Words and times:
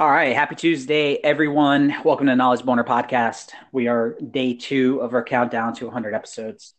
All 0.00 0.10
right. 0.10 0.34
Happy 0.34 0.54
Tuesday, 0.54 1.16
everyone. 1.16 1.94
Welcome 2.06 2.28
to 2.28 2.34
Knowledge 2.34 2.64
Boner 2.64 2.84
Podcast. 2.84 3.50
We 3.70 3.86
are 3.86 4.16
day 4.30 4.54
two 4.54 4.98
of 5.00 5.12
our 5.12 5.22
countdown 5.22 5.74
to 5.74 5.84
100 5.84 6.14
episodes. 6.14 6.72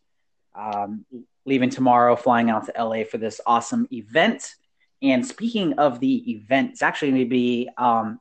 Um, 0.55 1.05
leaving 1.46 1.70
tomorrow, 1.70 2.15
flying 2.15 2.49
out 2.49 2.65
to 2.65 2.84
LA 2.84 3.04
for 3.04 3.20
this 3.20 3.39
awesome 3.46 3.88
event. 3.94 4.55
And 5.04 5.23
speaking 5.23 5.73
of 5.73 5.99
the 5.99 6.31
event, 6.31 6.71
it's 6.71 6.81
actually 6.81 7.12
going 7.12 7.26
to 7.26 7.29
be 7.29 7.70
um, 7.78 8.20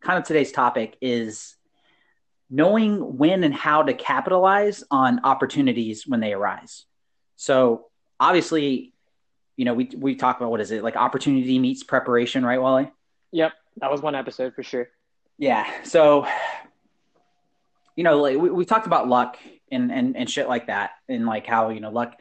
kind 0.00 0.18
of 0.18 0.24
today's 0.24 0.50
topic 0.50 0.96
is 1.00 1.54
knowing 2.50 3.18
when 3.18 3.44
and 3.44 3.54
how 3.54 3.84
to 3.84 3.94
capitalize 3.94 4.82
on 4.90 5.20
opportunities 5.22 6.08
when 6.08 6.18
they 6.18 6.32
arise. 6.32 6.86
So 7.36 7.86
obviously, 8.18 8.94
you 9.56 9.64
know, 9.64 9.74
we 9.74 9.90
we 9.96 10.16
talk 10.16 10.38
about 10.38 10.50
what 10.50 10.60
is 10.60 10.72
it 10.72 10.82
like 10.82 10.96
opportunity 10.96 11.60
meets 11.60 11.84
preparation, 11.84 12.44
right, 12.44 12.60
Wally? 12.60 12.90
Yep, 13.30 13.52
that 13.76 13.90
was 13.90 14.02
one 14.02 14.14
episode 14.14 14.54
for 14.54 14.62
sure. 14.62 14.88
Yeah. 15.38 15.66
So, 15.84 16.26
you 17.96 18.04
know, 18.04 18.20
like 18.20 18.36
we, 18.36 18.50
we 18.50 18.64
talked 18.64 18.86
about 18.86 19.08
luck 19.08 19.38
and, 19.70 19.90
and 19.90 20.16
and 20.16 20.28
shit 20.28 20.48
like 20.48 20.66
that, 20.66 20.90
and 21.08 21.26
like 21.26 21.46
how 21.46 21.70
you 21.70 21.80
know 21.80 21.90
luck 21.90 22.16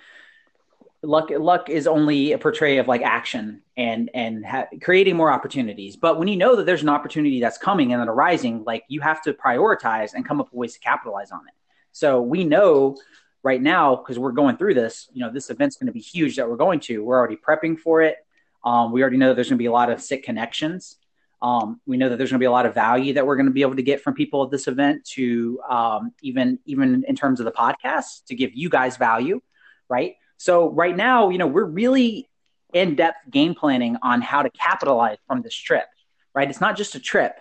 luck 1.01 1.29
luck 1.29 1.69
is 1.69 1.87
only 1.87 2.33
a 2.33 2.37
portray 2.37 2.77
of 2.77 2.87
like 2.87 3.01
action 3.01 3.61
and 3.77 4.09
and 4.13 4.45
ha- 4.45 4.67
creating 4.81 5.15
more 5.15 5.31
opportunities 5.31 5.95
but 5.95 6.19
when 6.19 6.27
you 6.27 6.35
know 6.35 6.57
that 6.57 6.65
there's 6.65 6.81
an 6.81 6.89
opportunity 6.89 7.39
that's 7.39 7.57
coming 7.57 7.93
and 7.93 8.01
then 8.01 8.09
arising 8.09 8.63
like 8.65 8.83
you 8.89 8.99
have 8.99 9.21
to 9.21 9.31
prioritize 9.31 10.13
and 10.13 10.27
come 10.27 10.41
up 10.41 10.47
with 10.47 10.57
ways 10.57 10.73
to 10.73 10.79
capitalize 10.79 11.31
on 11.31 11.39
it 11.47 11.53
so 11.93 12.21
we 12.21 12.43
know 12.43 12.97
right 13.43 13.61
now 13.61 13.95
because 13.95 14.19
we're 14.19 14.33
going 14.33 14.57
through 14.57 14.73
this 14.73 15.07
you 15.13 15.21
know 15.21 15.31
this 15.31 15.49
event's 15.49 15.77
going 15.77 15.87
to 15.87 15.93
be 15.93 16.01
huge 16.01 16.35
that 16.35 16.49
we're 16.49 16.57
going 16.57 16.81
to 16.81 17.01
we're 17.01 17.17
already 17.17 17.37
prepping 17.37 17.79
for 17.79 18.01
it 18.01 18.17
um, 18.65 18.91
we 18.91 19.01
already 19.01 19.15
know 19.15 19.33
there's 19.33 19.47
going 19.47 19.57
to 19.57 19.63
be 19.63 19.67
a 19.67 19.71
lot 19.71 19.89
of 19.89 20.01
sick 20.01 20.23
connections 20.23 20.97
um, 21.41 21.79
we 21.85 21.97
know 21.97 22.09
that 22.09 22.17
there's 22.17 22.29
going 22.29 22.39
to 22.39 22.43
be 22.43 22.47
a 22.47 22.51
lot 22.51 22.65
of 22.65 22.73
value 22.73 23.13
that 23.13 23.25
we're 23.25 23.35
going 23.35 23.45
to 23.45 23.51
be 23.51 23.61
able 23.61 23.75
to 23.75 23.83
get 23.83 24.01
from 24.01 24.13
people 24.13 24.43
at 24.43 24.51
this 24.51 24.67
event 24.67 25.05
to 25.05 25.59
um, 25.69 26.11
even 26.21 26.59
even 26.65 27.03
in 27.07 27.15
terms 27.15 27.39
of 27.39 27.45
the 27.45 27.51
podcast 27.51 28.25
to 28.27 28.35
give 28.35 28.51
you 28.53 28.69
guys 28.69 28.97
value 28.97 29.39
right 29.87 30.15
so 30.39 30.69
right 30.69 30.95
now, 30.95 31.29
you 31.29 31.37
know, 31.37 31.47
we're 31.47 31.65
really 31.65 32.29
in-depth 32.73 33.29
game 33.29 33.53
planning 33.53 33.97
on 34.01 34.21
how 34.21 34.41
to 34.41 34.49
capitalize 34.49 35.17
from 35.27 35.41
this 35.41 35.53
trip, 35.53 35.85
right? 36.33 36.49
It's 36.49 36.61
not 36.61 36.77
just 36.77 36.95
a 36.95 36.99
trip. 36.99 37.37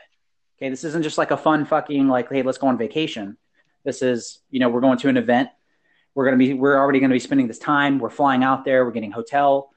Okay, 0.56 0.68
this 0.68 0.82
isn't 0.82 1.04
just 1.04 1.16
like 1.16 1.30
a 1.30 1.36
fun 1.36 1.64
fucking 1.64 2.08
like, 2.08 2.28
hey, 2.28 2.42
let's 2.42 2.58
go 2.58 2.66
on 2.66 2.76
vacation. 2.76 3.36
This 3.84 4.02
is, 4.02 4.40
you 4.50 4.58
know, 4.58 4.68
we're 4.68 4.80
going 4.80 4.98
to 4.98 5.08
an 5.08 5.16
event. 5.16 5.48
We're 6.16 6.24
gonna 6.24 6.38
be, 6.38 6.54
we're 6.54 6.76
already 6.76 6.98
gonna 6.98 7.14
be 7.14 7.20
spending 7.20 7.46
this 7.46 7.60
time. 7.60 8.00
We're 8.00 8.10
flying 8.10 8.42
out 8.42 8.64
there. 8.64 8.84
We're 8.84 8.90
getting 8.90 9.12
hotel. 9.12 9.70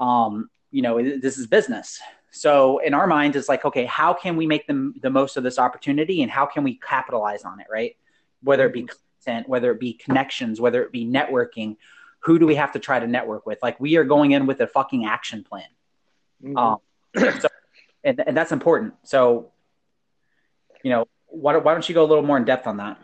Um, 0.00 0.48
you 0.70 0.80
know, 0.80 1.02
this 1.02 1.36
is 1.36 1.46
business. 1.46 2.00
So 2.32 2.78
in 2.78 2.94
our 2.94 3.06
minds, 3.06 3.36
it's 3.36 3.48
like, 3.48 3.64
okay, 3.64 3.84
how 3.84 4.14
can 4.14 4.36
we 4.36 4.46
make 4.46 4.66
the 4.66 4.92
the 5.00 5.10
most 5.10 5.36
of 5.36 5.44
this 5.44 5.58
opportunity, 5.58 6.22
and 6.22 6.30
how 6.30 6.46
can 6.46 6.64
we 6.64 6.74
capitalize 6.74 7.44
on 7.44 7.60
it, 7.60 7.66
right? 7.70 7.96
Whether 8.42 8.66
it 8.66 8.72
be 8.72 8.88
content, 9.22 9.48
whether 9.48 9.70
it 9.70 9.78
be 9.78 9.92
connections, 9.92 10.60
whether 10.60 10.82
it 10.82 10.90
be 10.90 11.06
networking, 11.06 11.76
who 12.20 12.38
do 12.38 12.46
we 12.46 12.54
have 12.54 12.72
to 12.72 12.78
try 12.78 12.98
to 12.98 13.06
network 13.06 13.46
with? 13.46 13.58
Like 13.62 13.78
we 13.78 13.96
are 13.96 14.04
going 14.04 14.32
in 14.32 14.46
with 14.46 14.60
a 14.60 14.66
fucking 14.66 15.04
action 15.04 15.44
plan. 15.44 15.64
Mm-hmm. 16.42 16.56
Um, 16.56 16.78
so, 17.40 17.48
and, 18.02 18.22
and, 18.26 18.36
that's 18.36 18.52
important. 18.52 18.94
So, 19.04 19.52
you 20.82 20.90
know, 20.90 21.06
why, 21.26 21.56
why 21.56 21.72
don't 21.72 21.88
you 21.88 21.94
go 21.94 22.04
a 22.04 22.06
little 22.06 22.24
more 22.24 22.36
in 22.36 22.44
depth 22.44 22.66
on 22.66 22.78
that? 22.78 22.98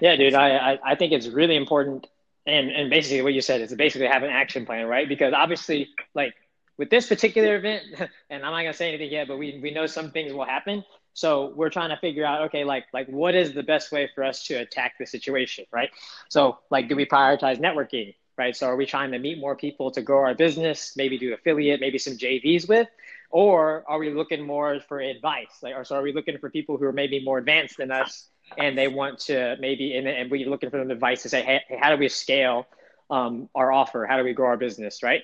Yeah, 0.00 0.16
dude, 0.16 0.34
I, 0.34 0.72
I, 0.72 0.78
I 0.84 0.94
think 0.94 1.12
it's 1.12 1.28
really 1.28 1.56
important. 1.56 2.08
And, 2.46 2.70
and 2.70 2.90
basically 2.90 3.22
what 3.22 3.34
you 3.34 3.40
said 3.40 3.60
is 3.60 3.72
basically 3.74 4.08
have 4.08 4.22
an 4.22 4.30
action 4.30 4.66
plan, 4.66 4.86
right? 4.86 5.08
Because 5.08 5.32
obviously 5.32 5.90
like 6.14 6.34
with 6.82 6.90
this 6.90 7.06
particular 7.06 7.54
event, 7.54 7.84
and 8.30 8.44
I'm 8.44 8.50
not 8.50 8.62
gonna 8.62 8.72
say 8.72 8.88
anything 8.88 9.12
yet, 9.12 9.28
but 9.28 9.38
we, 9.38 9.60
we 9.62 9.70
know 9.70 9.86
some 9.86 10.10
things 10.10 10.32
will 10.32 10.44
happen. 10.44 10.84
So 11.14 11.52
we're 11.54 11.70
trying 11.70 11.90
to 11.90 11.96
figure 11.96 12.24
out, 12.24 12.42
okay, 12.46 12.64
like 12.64 12.86
like 12.92 13.06
what 13.06 13.36
is 13.36 13.52
the 13.52 13.62
best 13.62 13.92
way 13.92 14.10
for 14.12 14.24
us 14.24 14.44
to 14.46 14.54
attack 14.54 14.94
the 14.98 15.06
situation, 15.06 15.64
right? 15.70 15.90
So 16.28 16.58
like, 16.70 16.88
do 16.88 16.96
we 16.96 17.06
prioritize 17.06 17.60
networking? 17.60 18.14
right? 18.38 18.56
So 18.56 18.66
are 18.66 18.76
we 18.76 18.86
trying 18.86 19.12
to 19.12 19.18
meet 19.18 19.38
more 19.38 19.54
people 19.54 19.90
to 19.92 20.00
grow 20.02 20.20
our 20.24 20.34
business, 20.34 20.94
maybe 20.96 21.18
do 21.18 21.34
affiliate, 21.34 21.80
maybe 21.80 21.98
some 21.98 22.14
JVs 22.14 22.66
with? 22.66 22.88
Or 23.30 23.84
are 23.86 23.98
we 23.98 24.10
looking 24.12 24.44
more 24.44 24.80
for 24.88 25.00
advice? 25.00 25.58
Like, 25.62 25.74
or 25.76 25.84
so 25.84 25.96
are 25.96 26.02
we 26.02 26.14
looking 26.14 26.38
for 26.38 26.50
people 26.50 26.78
who 26.78 26.86
are 26.86 26.92
maybe 26.92 27.22
more 27.22 27.36
advanced 27.36 27.76
than 27.76 27.90
us 27.92 28.30
and 28.56 28.76
they 28.76 28.88
want 28.88 29.18
to 29.26 29.56
maybe, 29.60 29.96
and, 29.96 30.08
and 30.08 30.30
we're 30.30 30.48
looking 30.48 30.70
for 30.70 30.78
them 30.78 30.90
advice 30.90 31.22
to 31.22 31.28
say, 31.28 31.42
hey, 31.42 31.60
how 31.78 31.94
do 31.94 31.98
we 31.98 32.08
scale 32.08 32.66
um, 33.10 33.50
our 33.54 33.70
offer? 33.70 34.06
How 34.08 34.16
do 34.16 34.24
we 34.24 34.32
grow 34.32 34.48
our 34.48 34.56
business, 34.56 35.02
right? 35.02 35.22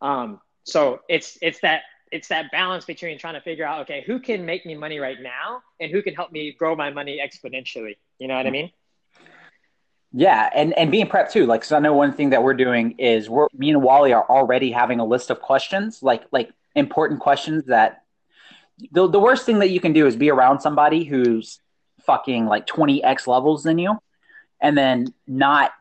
Um, 0.00 0.40
so 0.66 1.00
it's, 1.08 1.38
it's 1.40 1.60
that, 1.60 1.82
it's 2.12 2.28
that 2.28 2.50
balance 2.52 2.84
between 2.84 3.18
trying 3.18 3.34
to 3.34 3.40
figure 3.40 3.64
out, 3.64 3.80
okay, 3.82 4.04
who 4.06 4.20
can 4.20 4.44
make 4.44 4.66
me 4.66 4.74
money 4.74 4.98
right 4.98 5.20
now 5.20 5.62
and 5.80 5.90
who 5.90 6.02
can 6.02 6.14
help 6.14 6.30
me 6.30 6.52
grow 6.52 6.76
my 6.76 6.90
money 6.90 7.20
exponentially? 7.24 7.96
You 8.18 8.28
know 8.28 8.36
what 8.36 8.46
I 8.46 8.50
mean? 8.50 8.70
Yeah, 10.12 10.48
and 10.54 10.72
and 10.78 10.90
being 10.90 11.08
prepped 11.08 11.32
too. 11.32 11.44
Like, 11.44 11.62
so 11.62 11.76
I 11.76 11.78
know 11.78 11.92
one 11.92 12.14
thing 12.14 12.30
that 12.30 12.42
we're 12.42 12.54
doing 12.54 12.92
is 12.92 13.28
we're 13.28 13.48
me 13.52 13.68
and 13.68 13.82
Wally 13.82 14.14
are 14.14 14.24
already 14.30 14.70
having 14.70 14.98
a 14.98 15.04
list 15.04 15.28
of 15.28 15.42
questions, 15.42 16.02
like 16.02 16.24
like 16.32 16.50
important 16.74 17.20
questions 17.20 17.64
that 17.66 18.04
the 18.92 19.08
the 19.08 19.20
worst 19.20 19.44
thing 19.44 19.58
that 19.58 19.68
you 19.68 19.78
can 19.78 19.92
do 19.92 20.06
is 20.06 20.16
be 20.16 20.30
around 20.30 20.60
somebody 20.60 21.04
who's 21.04 21.60
fucking 22.00 22.46
like 22.46 22.66
twenty 22.66 23.04
x 23.04 23.26
levels 23.26 23.62
than 23.62 23.78
you, 23.78 23.98
and 24.58 24.78
then 24.78 25.12
not 25.26 25.72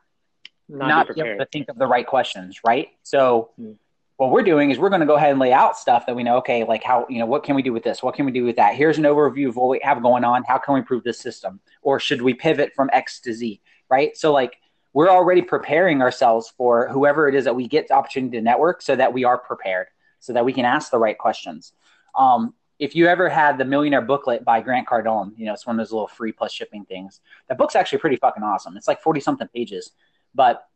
not, 0.68 0.88
not 0.88 1.16
be, 1.16 1.22
able 1.22 1.38
to 1.38 1.45
think 1.45 1.69
of 1.69 1.78
the 1.78 1.88
right 1.88 2.06
questions, 2.06 2.59
right? 2.66 2.90
So. 3.03 3.51
Hmm. 3.57 3.74
What 4.18 4.31
we're 4.31 4.44
doing 4.44 4.72
is 4.72 4.80
we're 4.80 4.90
going 4.90 5.02
to 5.02 5.06
go 5.06 5.16
ahead 5.16 5.31
and 5.31 5.40
lay 5.40 5.52
out 5.52 5.78
stuff 5.78 6.06
that 6.06 6.16
we 6.16 6.24
know. 6.24 6.38
Okay, 6.38 6.64
like 6.64 6.84
how 6.84 7.06
you 7.09 7.20
know 7.20 7.26
what 7.26 7.44
can 7.44 7.56
we 7.56 7.62
do 7.62 7.74
with 7.74 7.84
this? 7.84 8.02
What 8.02 8.16
can 8.16 8.26
we 8.26 8.31
do 8.31 8.46
with 8.46 8.56
that? 8.56 8.76
Here's 8.76 8.98
an 8.98 9.03
overview 9.03 9.50
of 9.50 9.58
what 9.58 9.70
we 9.70 9.80
have 9.84 10.02
going 10.02 10.24
on. 10.24 10.44
How 10.44 10.58
can 10.58 10.74
we 10.74 10.80
improve 10.80 11.03
this 11.03 11.20
system? 11.20 11.59
Or 11.81 12.00
should 12.00 12.22
we 12.22 12.34
pivot 12.34 12.74
from 12.75 12.90
X 12.94 13.20
to 13.22 13.34
Z? 13.34 13.62
right? 13.90 14.16
So 14.18 14.31
like 14.31 14.58
we're 14.94 15.09
already 15.09 15.42
preparing 15.42 16.02
ourselves 16.02 16.54
for 16.58 16.88
whoever 16.90 17.28
it 17.28 17.36
is 17.36 17.46
that 17.46 17.56
we 17.56 17.68
get 17.68 17.88
the 17.88 17.94
opportunity 17.94 18.38
to 18.38 18.44
network 18.44 18.81
so 18.81 18.96
that 18.96 19.12
we 19.14 19.24
are 19.24 19.38
prepared 19.38 19.88
so 20.20 20.34
that 20.34 20.46
we 20.46 20.54
can 20.54 20.66
ask 20.66 20.90
the 20.90 20.98
right 20.98 21.18
questions. 21.18 21.74
Um, 22.18 22.54
if 22.80 22.96
you 22.96 23.08
ever 23.08 23.30
had 23.30 23.58
the 23.58 23.66
millionaire 23.66 24.02
booklet 24.02 24.44
by 24.44 24.62
Grant 24.62 24.88
Cardone, 24.88 25.31
you 25.38 25.46
know, 25.46 25.54
it's 25.54 25.66
one 25.66 25.80
of 25.80 25.86
those 25.86 25.94
little 25.94 26.08
free 26.08 26.31
plus 26.31 26.52
shipping 26.52 26.84
things. 26.86 27.22
That 27.48 27.58
book's 27.58 27.75
actually 27.75 28.00
pretty 28.00 28.18
fucking 28.18 28.44
awesome. 28.44 28.75
It's 28.75 28.88
like 28.88 29.02
40 29.02 29.20
something 29.22 29.48
pages. 29.50 29.92
But, 30.34 30.68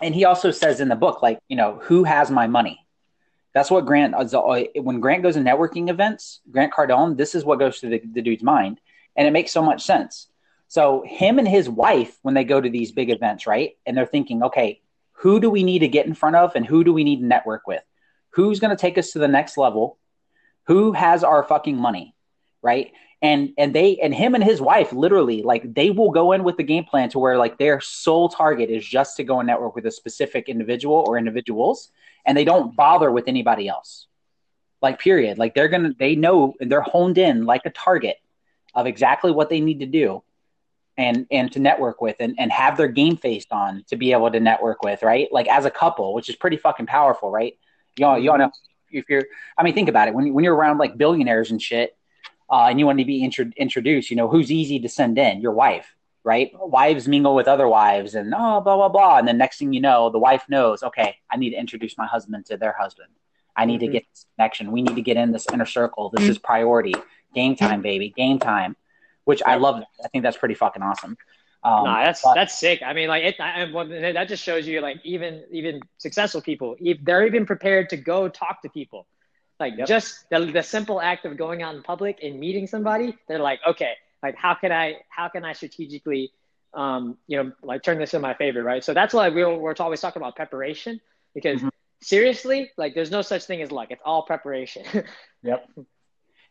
and 0.00 0.14
he 0.14 0.24
also 0.24 0.50
says 0.50 0.80
in 0.80 0.88
the 0.88 0.96
book, 0.96 1.22
like, 1.22 1.38
you 1.48 1.56
know, 1.56 1.78
who 1.82 2.04
has 2.04 2.30
my 2.30 2.46
money? 2.46 2.86
That's 3.54 3.70
what 3.70 3.86
Grant, 3.86 4.14
uh, 4.14 4.18
uh, 4.18 4.64
when 4.76 5.00
Grant 5.00 5.22
goes 5.22 5.34
to 5.34 5.40
networking 5.40 5.90
events, 5.90 6.40
Grant 6.50 6.72
Cardone, 6.72 7.16
this 7.16 7.34
is 7.34 7.44
what 7.44 7.58
goes 7.58 7.78
through 7.78 7.90
the, 7.90 8.02
the 8.12 8.22
dude's 8.22 8.42
mind. 8.42 8.80
And 9.16 9.26
it 9.26 9.32
makes 9.32 9.50
so 9.50 9.62
much 9.62 9.82
sense 9.82 10.28
so 10.68 11.02
him 11.06 11.38
and 11.38 11.48
his 11.48 11.68
wife, 11.68 12.18
when 12.22 12.34
they 12.34 12.44
go 12.44 12.60
to 12.60 12.68
these 12.68 12.92
big 12.92 13.10
events, 13.10 13.46
right? 13.46 13.76
And 13.86 13.96
they're 13.96 14.06
thinking, 14.06 14.42
okay, 14.44 14.80
who 15.12 15.40
do 15.40 15.50
we 15.50 15.62
need 15.62 15.80
to 15.80 15.88
get 15.88 16.06
in 16.06 16.14
front 16.14 16.36
of 16.36 16.54
and 16.54 16.64
who 16.64 16.84
do 16.84 16.92
we 16.92 17.04
need 17.04 17.20
to 17.20 17.26
network 17.26 17.66
with? 17.66 17.82
Who's 18.30 18.60
going 18.60 18.76
to 18.76 18.80
take 18.80 18.98
us 18.98 19.12
to 19.12 19.18
the 19.18 19.26
next 19.26 19.56
level? 19.56 19.98
Who 20.66 20.92
has 20.92 21.24
our 21.24 21.42
fucking 21.42 21.76
money? 21.76 22.14
Right. 22.62 22.92
And 23.20 23.52
and 23.58 23.74
they 23.74 23.96
and 23.96 24.14
him 24.14 24.34
and 24.34 24.44
his 24.44 24.60
wife 24.60 24.92
literally 24.92 25.42
like 25.42 25.74
they 25.74 25.90
will 25.90 26.10
go 26.10 26.32
in 26.32 26.44
with 26.44 26.56
the 26.56 26.62
game 26.62 26.84
plan 26.84 27.08
to 27.10 27.18
where 27.18 27.36
like 27.36 27.58
their 27.58 27.80
sole 27.80 28.28
target 28.28 28.70
is 28.70 28.86
just 28.86 29.16
to 29.16 29.24
go 29.24 29.40
and 29.40 29.46
network 29.46 29.74
with 29.74 29.86
a 29.86 29.90
specific 29.90 30.48
individual 30.48 31.04
or 31.06 31.18
individuals 31.18 31.90
and 32.24 32.36
they 32.36 32.44
don't 32.44 32.76
bother 32.76 33.10
with 33.10 33.26
anybody 33.26 33.68
else. 33.68 34.06
Like 34.80 35.00
period. 35.00 35.38
Like 35.38 35.54
they're 35.54 35.68
gonna 35.68 35.94
they 35.98 36.14
know 36.14 36.54
they're 36.60 36.80
honed 36.80 37.18
in 37.18 37.44
like 37.44 37.62
a 37.64 37.70
target 37.70 38.18
of 38.74 38.86
exactly 38.86 39.32
what 39.32 39.50
they 39.50 39.60
need 39.60 39.80
to 39.80 39.86
do 39.86 40.22
and 40.98 41.26
and 41.30 41.50
to 41.52 41.60
network 41.60 42.00
with 42.00 42.16
and, 42.20 42.34
and 42.38 42.52
have 42.52 42.76
their 42.76 42.88
game 42.88 43.16
faced 43.16 43.52
on 43.52 43.84
to 43.88 43.96
be 43.96 44.12
able 44.12 44.30
to 44.30 44.40
network 44.40 44.82
with, 44.82 45.02
right? 45.02 45.28
Like 45.32 45.48
as 45.48 45.64
a 45.64 45.70
couple, 45.70 46.14
which 46.14 46.28
is 46.28 46.36
pretty 46.36 46.56
fucking 46.56 46.86
powerful, 46.86 47.30
right? 47.30 47.56
Y'all, 47.96 48.18
y'all 48.18 48.38
know 48.38 48.50
if 48.90 49.08
you're, 49.08 49.24
I 49.56 49.62
mean, 49.62 49.74
think 49.74 49.88
about 49.88 50.08
it. 50.08 50.14
When 50.14 50.32
when 50.34 50.44
you're 50.44 50.54
around 50.54 50.78
like 50.78 50.96
billionaires 50.98 51.50
and 51.50 51.60
shit, 51.60 51.96
uh, 52.50 52.66
and 52.68 52.78
you 52.78 52.86
want 52.86 52.98
to 52.98 53.04
be 53.04 53.22
intro- 53.22 53.52
introduced, 53.56 54.10
you 54.10 54.16
know, 54.16 54.28
who's 54.28 54.50
easy 54.50 54.78
to 54.80 54.88
send 54.88 55.18
in? 55.18 55.40
Your 55.40 55.52
wife, 55.52 55.94
right? 56.24 56.50
Wives 56.54 57.06
mingle 57.08 57.34
with 57.34 57.48
other 57.48 57.68
wives, 57.68 58.14
and 58.14 58.34
oh, 58.34 58.60
blah 58.60 58.76
blah 58.76 58.88
blah. 58.88 59.18
And 59.18 59.28
then 59.28 59.38
next 59.38 59.58
thing 59.58 59.72
you 59.72 59.80
know, 59.80 60.10
the 60.10 60.18
wife 60.18 60.44
knows, 60.48 60.82
okay, 60.82 61.16
I 61.30 61.36
need 61.36 61.50
to 61.50 61.56
introduce 61.56 61.96
my 61.98 62.06
husband 62.06 62.46
to 62.46 62.56
their 62.56 62.74
husband. 62.78 63.08
I 63.56 63.64
need 63.64 63.80
mm-hmm. 63.80 63.86
to 63.86 63.92
get 63.92 64.04
this 64.10 64.26
connection. 64.36 64.72
We 64.72 64.82
need 64.82 64.96
to 64.96 65.02
get 65.02 65.16
in 65.16 65.32
this 65.32 65.46
inner 65.52 65.66
circle. 65.66 66.10
This 66.14 66.28
is 66.28 66.38
priority. 66.38 66.94
Game 67.34 67.56
time, 67.56 67.82
baby. 67.82 68.10
Game 68.16 68.38
time 68.38 68.76
which 69.28 69.42
I 69.44 69.56
love. 69.56 69.82
I 70.02 70.08
think 70.08 70.24
that's 70.24 70.38
pretty 70.38 70.54
fucking 70.54 70.82
awesome. 70.82 71.18
Um, 71.62 71.84
no, 71.84 71.92
that's 72.02 72.22
but, 72.22 72.32
that's 72.32 72.58
sick. 72.58 72.80
I 72.82 72.94
mean, 72.94 73.08
like 73.08 73.24
it, 73.24 73.36
I, 73.38 73.66
that 74.12 74.26
just 74.26 74.42
shows 74.42 74.66
you 74.66 74.80
like 74.80 75.04
even 75.04 75.44
even 75.50 75.80
successful 75.98 76.40
people, 76.40 76.76
if 76.80 76.96
they're 77.04 77.26
even 77.26 77.44
prepared 77.44 77.90
to 77.90 77.98
go 77.98 78.30
talk 78.30 78.62
to 78.62 78.70
people. 78.70 79.06
Like 79.60 79.74
yep. 79.76 79.88
just 79.88 80.30
the, 80.30 80.46
the 80.46 80.62
simple 80.62 81.00
act 81.00 81.24
of 81.24 81.36
going 81.36 81.62
out 81.62 81.74
in 81.74 81.82
public 81.82 82.20
and 82.22 82.38
meeting 82.38 82.66
somebody, 82.66 83.16
they're 83.26 83.40
like, 83.40 83.60
okay, 83.66 83.94
like 84.22 84.36
how 84.36 84.54
can 84.54 84.70
I 84.70 84.96
how 85.08 85.28
can 85.28 85.44
I 85.44 85.52
strategically, 85.52 86.32
um, 86.74 87.16
you 87.26 87.42
know, 87.42 87.52
like 87.62 87.82
turn 87.82 87.98
this 87.98 88.14
in 88.14 88.20
my 88.20 88.34
favor, 88.34 88.62
right? 88.62 88.84
So 88.84 88.94
that's 88.94 89.12
why 89.12 89.28
we're 89.28 89.56
we're 89.56 89.74
always 89.80 90.00
talking 90.00 90.22
about 90.22 90.36
preparation 90.36 91.00
because 91.34 91.58
mm-hmm. 91.58 91.68
seriously, 92.00 92.70
like 92.76 92.94
there's 92.94 93.10
no 93.10 93.22
such 93.22 93.44
thing 93.44 93.60
as 93.60 93.72
luck. 93.72 93.88
It's 93.90 94.02
all 94.04 94.22
preparation. 94.22 94.84
yep. 95.42 95.68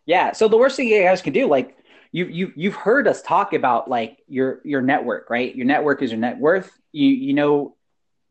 Yeah. 0.06 0.34
So 0.34 0.50
the 0.50 0.58
worst 0.58 0.76
thing 0.76 0.90
you 0.90 1.02
guys 1.04 1.22
can 1.22 1.34
do, 1.34 1.48
like 1.48 1.78
you 2.12 2.26
you 2.26 2.52
you've 2.58 2.76
heard 2.76 3.08
us 3.08 3.22
talk 3.22 3.54
about 3.54 3.90
like 3.90 4.18
your 4.28 4.60
your 4.66 4.82
network, 4.82 5.30
right? 5.30 5.56
Your 5.56 5.66
network 5.66 6.02
is 6.02 6.12
your 6.12 6.20
net 6.20 6.38
worth. 6.38 6.78
You 6.92 7.08
you 7.08 7.34
know 7.34 7.77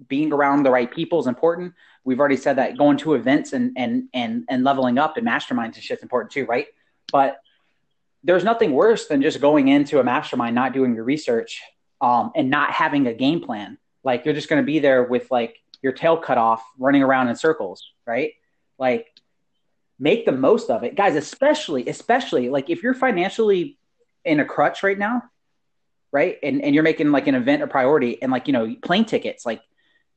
being 0.08 0.32
around 0.32 0.62
the 0.62 0.70
right 0.70 0.90
people 0.90 1.20
is 1.20 1.26
important. 1.26 1.74
We've 2.04 2.20
already 2.20 2.36
said 2.36 2.56
that 2.56 2.76
going 2.76 2.98
to 2.98 3.14
events 3.14 3.52
and 3.52 3.72
and 3.76 4.08
and 4.14 4.44
and 4.48 4.64
leveling 4.64 4.98
up 4.98 5.16
and 5.16 5.26
masterminds 5.26 5.74
and 5.74 5.82
shit's 5.82 6.02
important 6.02 6.32
too, 6.32 6.44
right? 6.44 6.66
But 7.12 7.40
there's 8.22 8.44
nothing 8.44 8.72
worse 8.72 9.06
than 9.06 9.22
just 9.22 9.40
going 9.40 9.68
into 9.68 10.00
a 10.00 10.04
mastermind, 10.04 10.54
not 10.54 10.72
doing 10.72 10.94
your 10.94 11.04
research, 11.04 11.62
um, 12.00 12.32
and 12.34 12.50
not 12.50 12.72
having 12.72 13.06
a 13.06 13.14
game 13.14 13.40
plan. 13.40 13.78
Like 14.04 14.24
you're 14.24 14.34
just 14.34 14.48
going 14.48 14.62
to 14.62 14.66
be 14.66 14.78
there 14.78 15.04
with 15.04 15.30
like 15.30 15.56
your 15.82 15.92
tail 15.92 16.16
cut 16.16 16.38
off, 16.38 16.62
running 16.78 17.02
around 17.02 17.28
in 17.28 17.36
circles, 17.36 17.92
right? 18.06 18.32
Like 18.78 19.06
make 19.98 20.26
the 20.26 20.32
most 20.32 20.70
of 20.70 20.84
it, 20.84 20.94
guys. 20.94 21.16
Especially, 21.16 21.88
especially 21.88 22.50
like 22.50 22.70
if 22.70 22.82
you're 22.82 22.94
financially 22.94 23.78
in 24.24 24.40
a 24.40 24.44
crutch 24.44 24.82
right 24.82 24.98
now, 24.98 25.22
right? 26.12 26.38
And 26.42 26.62
and 26.62 26.74
you're 26.74 26.84
making 26.84 27.10
like 27.12 27.26
an 27.26 27.34
event 27.34 27.62
a 27.62 27.66
priority, 27.66 28.20
and 28.22 28.30
like 28.30 28.46
you 28.46 28.52
know 28.52 28.74
plane 28.82 29.04
tickets, 29.04 29.46
like 29.46 29.60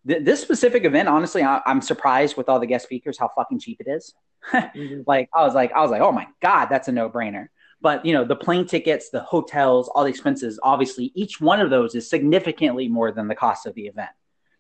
th- 0.08 0.24
this 0.24 0.42
specific 0.42 0.86
event. 0.86 1.08
Honestly, 1.08 1.44
I, 1.44 1.62
am 1.66 1.82
surprised 1.82 2.38
with 2.38 2.50
all 2.50 2.60
the 2.60 2.66
guest 2.66 2.86
speakers 2.86 3.18
how 3.18 3.30
fucking 3.36 3.60
cheap 3.60 3.82
it 3.82 3.90
is. 3.90 4.14
mm-hmm. 4.54 5.02
Like 5.06 5.30
I 5.34 5.44
was 5.44 5.54
like 5.54 5.72
I 5.74 5.82
was 5.82 5.92
like, 5.92 6.02
oh 6.02 6.12
my 6.12 6.28
god, 6.42 6.68
that's 6.68 6.88
a 6.88 6.92
no 6.92 7.10
brainer. 7.10 7.48
But 7.82 8.06
you 8.06 8.14
know 8.14 8.26
the 8.26 8.36
plane 8.36 8.66
tickets, 8.66 9.10
the 9.10 9.22
hotels, 9.22 9.90
all 9.90 10.04
the 10.04 10.10
expenses. 10.10 10.60
Obviously, 10.64 11.12
each 11.16 11.40
one 11.40 11.60
of 11.62 11.70
those 11.70 11.96
is 11.96 12.10
significantly 12.10 12.88
more 12.88 13.12
than 13.12 13.28
the 13.28 13.36
cost 13.36 13.66
of 13.66 13.76
the 13.76 13.88
event. 13.88 14.10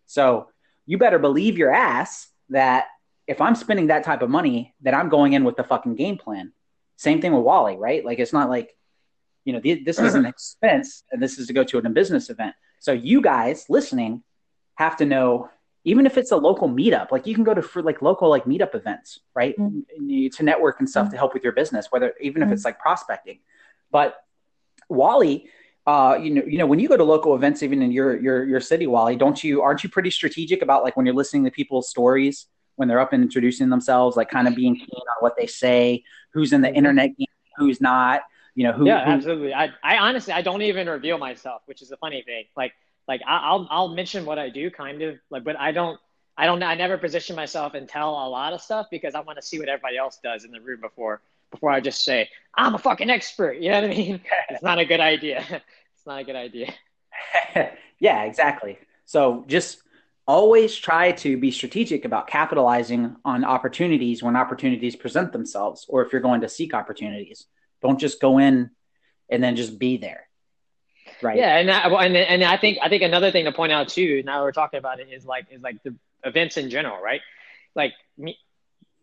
So 0.05 0.49
you 0.85 0.97
better 0.97 1.19
believe 1.19 1.57
your 1.57 1.71
ass 1.71 2.29
that 2.49 2.87
if 3.27 3.41
I'm 3.41 3.53
spending 3.53 3.87
that 3.87 4.03
type 4.03 4.23
of 4.23 4.29
money, 4.29 4.73
that 4.81 4.95
I'm 4.95 5.07
going 5.07 5.33
in 5.33 5.43
with 5.43 5.55
the 5.55 5.63
fucking 5.63 5.93
game 5.93 6.17
plan. 6.17 6.51
Same 6.95 7.21
thing 7.21 7.31
with 7.31 7.43
Wally, 7.43 7.77
right? 7.77 8.03
Like 8.03 8.17
it's 8.17 8.33
not 8.33 8.49
like, 8.49 8.75
you 9.45 9.53
know, 9.53 9.59
this 9.59 9.99
is 9.99 10.15
an 10.15 10.25
expense 10.25 11.03
and 11.11 11.21
this 11.21 11.37
is 11.37 11.45
to 11.45 11.53
go 11.53 11.63
to 11.63 11.77
a 11.77 11.89
business 11.89 12.31
event. 12.31 12.55
So 12.79 12.91
you 12.91 13.21
guys 13.21 13.67
listening 13.69 14.23
have 14.79 14.97
to 14.97 15.05
know, 15.05 15.49
even 15.83 16.05
if 16.05 16.17
it's 16.17 16.31
a 16.31 16.37
local 16.37 16.67
meetup, 16.67 17.11
like 17.11 17.27
you 17.27 17.35
can 17.35 17.43
go 17.43 17.53
to 17.53 17.61
for 17.61 17.83
like 17.83 18.01
local 18.01 18.29
like 18.29 18.45
meetup 18.45 18.73
events, 18.73 19.19
right? 19.35 19.55
Mm-hmm. 19.57 20.27
To 20.29 20.43
network 20.43 20.79
and 20.79 20.89
stuff 20.89 21.05
mm-hmm. 21.05 21.11
to 21.11 21.17
help 21.17 21.33
with 21.33 21.43
your 21.43 21.53
business, 21.53 21.87
whether 21.91 22.13
even 22.19 22.41
mm-hmm. 22.41 22.51
if 22.51 22.55
it's 22.55 22.65
like 22.65 22.79
prospecting. 22.79 23.39
But 23.91 24.15
Wally, 24.87 25.49
uh, 25.85 26.17
you 26.21 26.31
know, 26.31 26.43
you 26.45 26.57
know, 26.57 26.65
when 26.65 26.79
you 26.79 26.87
go 26.87 26.97
to 26.97 27.03
local 27.03 27.35
events, 27.35 27.61
even 27.61 27.81
in 27.81 27.91
your 27.91 28.19
your 28.19 28.43
your 28.45 28.59
city, 28.59 28.87
Wally, 28.87 29.15
don't 29.15 29.43
you 29.43 29.61
aren't 29.61 29.83
you 29.83 29.89
pretty 29.89 30.09
strategic 30.09 30.61
about 30.61 30.83
like 30.83 30.97
when 30.97 31.05
you're 31.05 31.15
listening 31.15 31.43
to 31.45 31.51
people's 31.51 31.89
stories? 31.89 32.47
when 32.79 32.87
they're 32.87 33.01
up 33.01 33.11
and 33.11 33.21
introducing 33.21 33.67
themselves, 33.67 34.15
like 34.15 34.29
kind 34.29 34.47
of 34.47 34.55
being 34.55 34.73
keen 34.73 34.87
on 34.89 35.15
what 35.19 35.35
they 35.37 35.45
say, 35.45 36.01
who's 36.31 36.53
in 36.53 36.61
the 36.61 36.69
mm-hmm. 36.69 36.77
internet 36.77 37.17
game, 37.17 37.27
who's 37.57 37.81
not, 37.81 38.21
you 38.55 38.63
know, 38.63 38.71
who. 38.71 38.87
Yeah, 38.87 39.03
who, 39.03 39.11
absolutely. 39.11 39.53
I, 39.53 39.73
I 39.83 39.97
honestly, 39.97 40.31
I 40.31 40.41
don't 40.41 40.61
even 40.61 40.87
reveal 40.87 41.17
myself, 41.17 41.61
which 41.65 41.81
is 41.81 41.91
a 41.91 41.97
funny 41.97 42.21
thing. 42.21 42.45
Like, 42.55 42.71
like 43.09 43.21
I'll, 43.25 43.67
I'll 43.71 43.89
mention 43.89 44.23
what 44.23 44.37
I 44.37 44.49
do 44.49 44.69
kind 44.69 45.01
of 45.01 45.15
like, 45.31 45.43
but 45.43 45.59
I 45.59 45.71
don't, 45.71 45.99
I 46.37 46.45
don't, 46.45 46.61
I 46.61 46.75
never 46.75 46.95
position 46.95 47.35
myself 47.35 47.73
and 47.73 47.89
tell 47.89 48.11
a 48.11 48.29
lot 48.29 48.53
of 48.53 48.61
stuff 48.61 48.85
because 48.91 49.15
I 49.15 49.21
want 49.21 49.39
to 49.39 49.41
see 49.41 49.57
what 49.59 49.67
everybody 49.67 49.97
else 49.97 50.19
does 50.23 50.45
in 50.45 50.51
the 50.51 50.61
room 50.61 50.79
before, 50.79 51.21
before 51.49 51.71
I 51.71 51.81
just 51.81 52.05
say, 52.05 52.29
I'm 52.53 52.75
a 52.75 52.77
fucking 52.77 53.09
expert. 53.09 53.57
You 53.57 53.71
know 53.71 53.81
what 53.81 53.89
I 53.89 53.95
mean? 53.95 54.21
it's 54.49 54.61
not 54.61 54.77
a 54.77 54.85
good 54.85 54.99
idea. 54.99 55.39
it's 55.49 56.05
not 56.05 56.21
a 56.21 56.23
good 56.23 56.35
idea. 56.35 56.71
yeah, 57.99 58.23
exactly. 58.25 58.77
So 59.05 59.43
just 59.47 59.81
always 60.27 60.75
try 60.75 61.11
to 61.13 61.35
be 61.35 61.49
strategic 61.49 62.05
about 62.05 62.27
capitalizing 62.27 63.15
on 63.25 63.43
opportunities 63.43 64.21
when 64.21 64.35
opportunities 64.35 64.95
present 64.95 65.33
themselves 65.33 65.87
or 65.89 66.05
if 66.05 66.13
you're 66.13 66.21
going 66.21 66.41
to 66.41 66.47
seek 66.47 66.75
opportunities 66.75 67.47
don't 67.81 67.99
just 67.99 68.21
go 68.21 68.37
in 68.37 68.69
and 69.31 69.41
then 69.41 69.55
just 69.55 69.79
be 69.79 69.97
there 69.97 70.28
right 71.21 71.37
yeah 71.37 71.57
and 71.57 71.69
I, 71.69 72.05
and, 72.05 72.15
and 72.15 72.43
I 72.43 72.57
think 72.57 72.77
I 72.81 72.89
think 72.89 73.03
another 73.03 73.31
thing 73.31 73.45
to 73.45 73.51
point 73.51 73.71
out 73.71 73.89
too 73.89 74.23
now 74.23 74.43
we're 74.43 74.51
talking 74.51 74.77
about 74.77 74.99
it 74.99 75.09
is 75.11 75.25
like 75.25 75.47
is 75.51 75.61
like 75.61 75.81
the 75.83 75.95
events 76.23 76.57
in 76.57 76.69
general 76.69 77.01
right 77.01 77.21
like 77.75 77.93
me, 78.17 78.37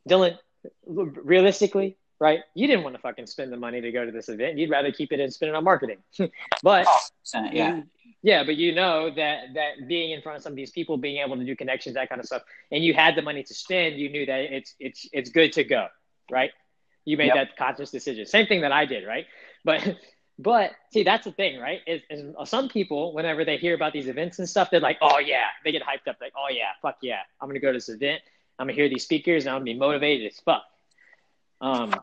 Dylan 0.08 0.38
realistically 0.86 1.96
right? 2.18 2.40
You 2.54 2.66
didn't 2.66 2.82
want 2.82 2.96
to 2.96 3.00
fucking 3.00 3.26
spend 3.26 3.52
the 3.52 3.56
money 3.56 3.80
to 3.80 3.92
go 3.92 4.04
to 4.04 4.12
this 4.12 4.28
event. 4.28 4.58
You'd 4.58 4.70
rather 4.70 4.90
keep 4.90 5.12
it 5.12 5.20
and 5.20 5.32
spend 5.32 5.50
it 5.50 5.54
on 5.54 5.64
marketing. 5.64 5.98
but 6.62 6.86
oh, 6.88 7.48
yeah, 7.52 7.82
yeah, 8.22 8.44
but 8.44 8.56
you 8.56 8.74
know 8.74 9.10
that 9.14 9.54
that 9.54 9.86
being 9.86 10.12
in 10.12 10.22
front 10.22 10.38
of 10.38 10.42
some 10.42 10.52
of 10.52 10.56
these 10.56 10.70
people, 10.70 10.96
being 10.96 11.22
able 11.22 11.36
to 11.36 11.44
do 11.44 11.54
connections, 11.54 11.94
that 11.94 12.08
kind 12.08 12.20
of 12.20 12.26
stuff, 12.26 12.42
and 12.72 12.82
you 12.82 12.94
had 12.94 13.14
the 13.14 13.22
money 13.22 13.42
to 13.42 13.54
spend, 13.54 13.96
you 13.96 14.08
knew 14.08 14.26
that 14.26 14.52
it's 14.52 14.74
it's 14.80 15.08
it's 15.12 15.30
good 15.30 15.52
to 15.54 15.64
go, 15.64 15.88
right? 16.30 16.50
You 17.04 17.16
made 17.16 17.26
yep. 17.26 17.36
that 17.36 17.56
conscious 17.56 17.90
decision. 17.90 18.26
Same 18.26 18.46
thing 18.46 18.62
that 18.62 18.72
I 18.72 18.84
did, 18.86 19.06
right? 19.06 19.26
But 19.64 19.82
but 20.38 20.72
see, 20.92 21.02
that's 21.02 21.24
the 21.24 21.32
thing, 21.32 21.58
right? 21.58 21.80
Is, 21.86 22.02
is 22.10 22.34
some 22.44 22.68
people, 22.68 23.14
whenever 23.14 23.44
they 23.44 23.56
hear 23.56 23.74
about 23.74 23.92
these 23.92 24.08
events 24.08 24.38
and 24.38 24.48
stuff, 24.48 24.70
they're 24.70 24.80
like, 24.80 24.98
oh 25.00 25.18
yeah, 25.18 25.46
they 25.64 25.72
get 25.72 25.82
hyped 25.82 26.08
up, 26.08 26.16
like, 26.20 26.32
oh 26.36 26.48
yeah, 26.50 26.70
fuck 26.82 26.98
yeah, 27.02 27.20
I'm 27.40 27.48
gonna 27.48 27.60
go 27.60 27.68
to 27.68 27.76
this 27.76 27.88
event, 27.88 28.20
I'm 28.58 28.66
gonna 28.66 28.74
hear 28.74 28.88
these 28.88 29.04
speakers, 29.04 29.46
and 29.46 29.54
I'm 29.54 29.60
gonna 29.60 29.72
be 29.72 29.78
motivated 29.78 30.30
as 30.30 30.38
fuck. 30.40 30.62
Um, 31.60 31.94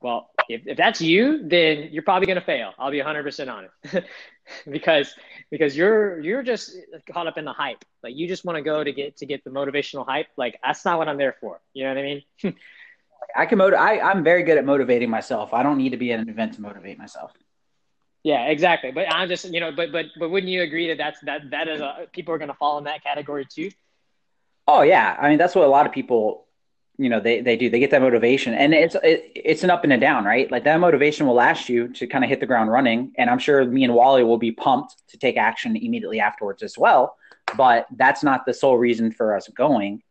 well, 0.00 0.30
if, 0.48 0.66
if 0.66 0.76
that's 0.76 1.00
you, 1.00 1.46
then 1.46 1.88
you're 1.92 2.02
probably 2.02 2.26
to 2.34 2.40
fail. 2.40 2.72
I'll 2.78 2.90
be 2.90 2.98
100% 2.98 3.48
honest 3.48 4.06
because, 4.70 5.14
because 5.50 5.76
you're, 5.76 6.18
you're 6.20 6.42
just 6.42 6.76
caught 7.10 7.28
up 7.28 7.38
in 7.38 7.44
the 7.44 7.52
hype. 7.52 7.84
Like 8.02 8.16
you 8.16 8.26
just 8.26 8.44
want 8.44 8.56
to 8.56 8.62
go 8.62 8.82
to 8.82 8.92
get, 8.92 9.16
to 9.18 9.26
get 9.26 9.44
the 9.44 9.50
motivational 9.50 10.04
hype. 10.04 10.26
Like 10.36 10.58
that's 10.62 10.84
not 10.84 10.98
what 10.98 11.08
I'm 11.08 11.18
there 11.18 11.36
for. 11.40 11.60
You 11.72 11.84
know 11.84 11.90
what 11.90 11.98
I 11.98 12.02
mean? 12.02 12.22
I 13.36 13.46
can 13.46 13.58
motivate. 13.58 14.02
I'm 14.02 14.24
very 14.24 14.42
good 14.42 14.58
at 14.58 14.64
motivating 14.64 15.08
myself. 15.08 15.54
I 15.54 15.62
don't 15.62 15.78
need 15.78 15.90
to 15.90 15.96
be 15.96 16.12
at 16.12 16.18
an 16.18 16.28
event 16.28 16.54
to 16.54 16.60
motivate 16.60 16.98
myself. 16.98 17.32
Yeah, 18.24 18.46
exactly. 18.46 18.92
But 18.92 19.12
I'm 19.12 19.28
just, 19.28 19.50
you 19.50 19.60
know, 19.60 19.72
but, 19.72 19.90
but, 19.90 20.06
but 20.18 20.30
wouldn't 20.30 20.50
you 20.50 20.62
agree 20.62 20.88
that 20.88 20.98
that's, 20.98 21.20
that, 21.22 21.50
that 21.50 21.68
is 21.68 21.80
a, 21.80 22.06
people 22.12 22.32
are 22.34 22.38
going 22.38 22.50
to 22.50 22.56
fall 22.56 22.78
in 22.78 22.84
that 22.84 23.02
category 23.02 23.44
too? 23.44 23.70
Oh 24.68 24.82
yeah. 24.82 25.16
I 25.20 25.28
mean, 25.28 25.38
that's 25.38 25.54
what 25.54 25.64
a 25.64 25.68
lot 25.68 25.86
of 25.86 25.92
people 25.92 26.46
you 26.98 27.08
know 27.08 27.20
they, 27.20 27.40
they 27.40 27.56
do 27.56 27.70
they 27.70 27.80
get 27.80 27.90
that 27.90 28.02
motivation 28.02 28.54
and 28.54 28.74
it's 28.74 28.94
it, 29.02 29.32
it's 29.34 29.64
an 29.64 29.70
up 29.70 29.82
and 29.82 29.92
a 29.92 29.98
down 29.98 30.24
right 30.24 30.50
like 30.50 30.64
that 30.64 30.78
motivation 30.78 31.26
will 31.26 31.34
last 31.34 31.68
you 31.68 31.88
to 31.88 32.06
kind 32.06 32.22
of 32.22 32.28
hit 32.28 32.38
the 32.38 32.46
ground 32.46 32.70
running 32.70 33.12
and 33.16 33.30
i'm 33.30 33.38
sure 33.38 33.64
me 33.64 33.84
and 33.84 33.94
wally 33.94 34.22
will 34.22 34.38
be 34.38 34.52
pumped 34.52 34.94
to 35.08 35.16
take 35.16 35.36
action 35.36 35.74
immediately 35.76 36.20
afterwards 36.20 36.62
as 36.62 36.76
well 36.76 37.16
but 37.56 37.86
that's 37.96 38.22
not 38.22 38.44
the 38.44 38.52
sole 38.52 38.76
reason 38.76 39.10
for 39.10 39.34
us 39.34 39.48
going 39.48 40.02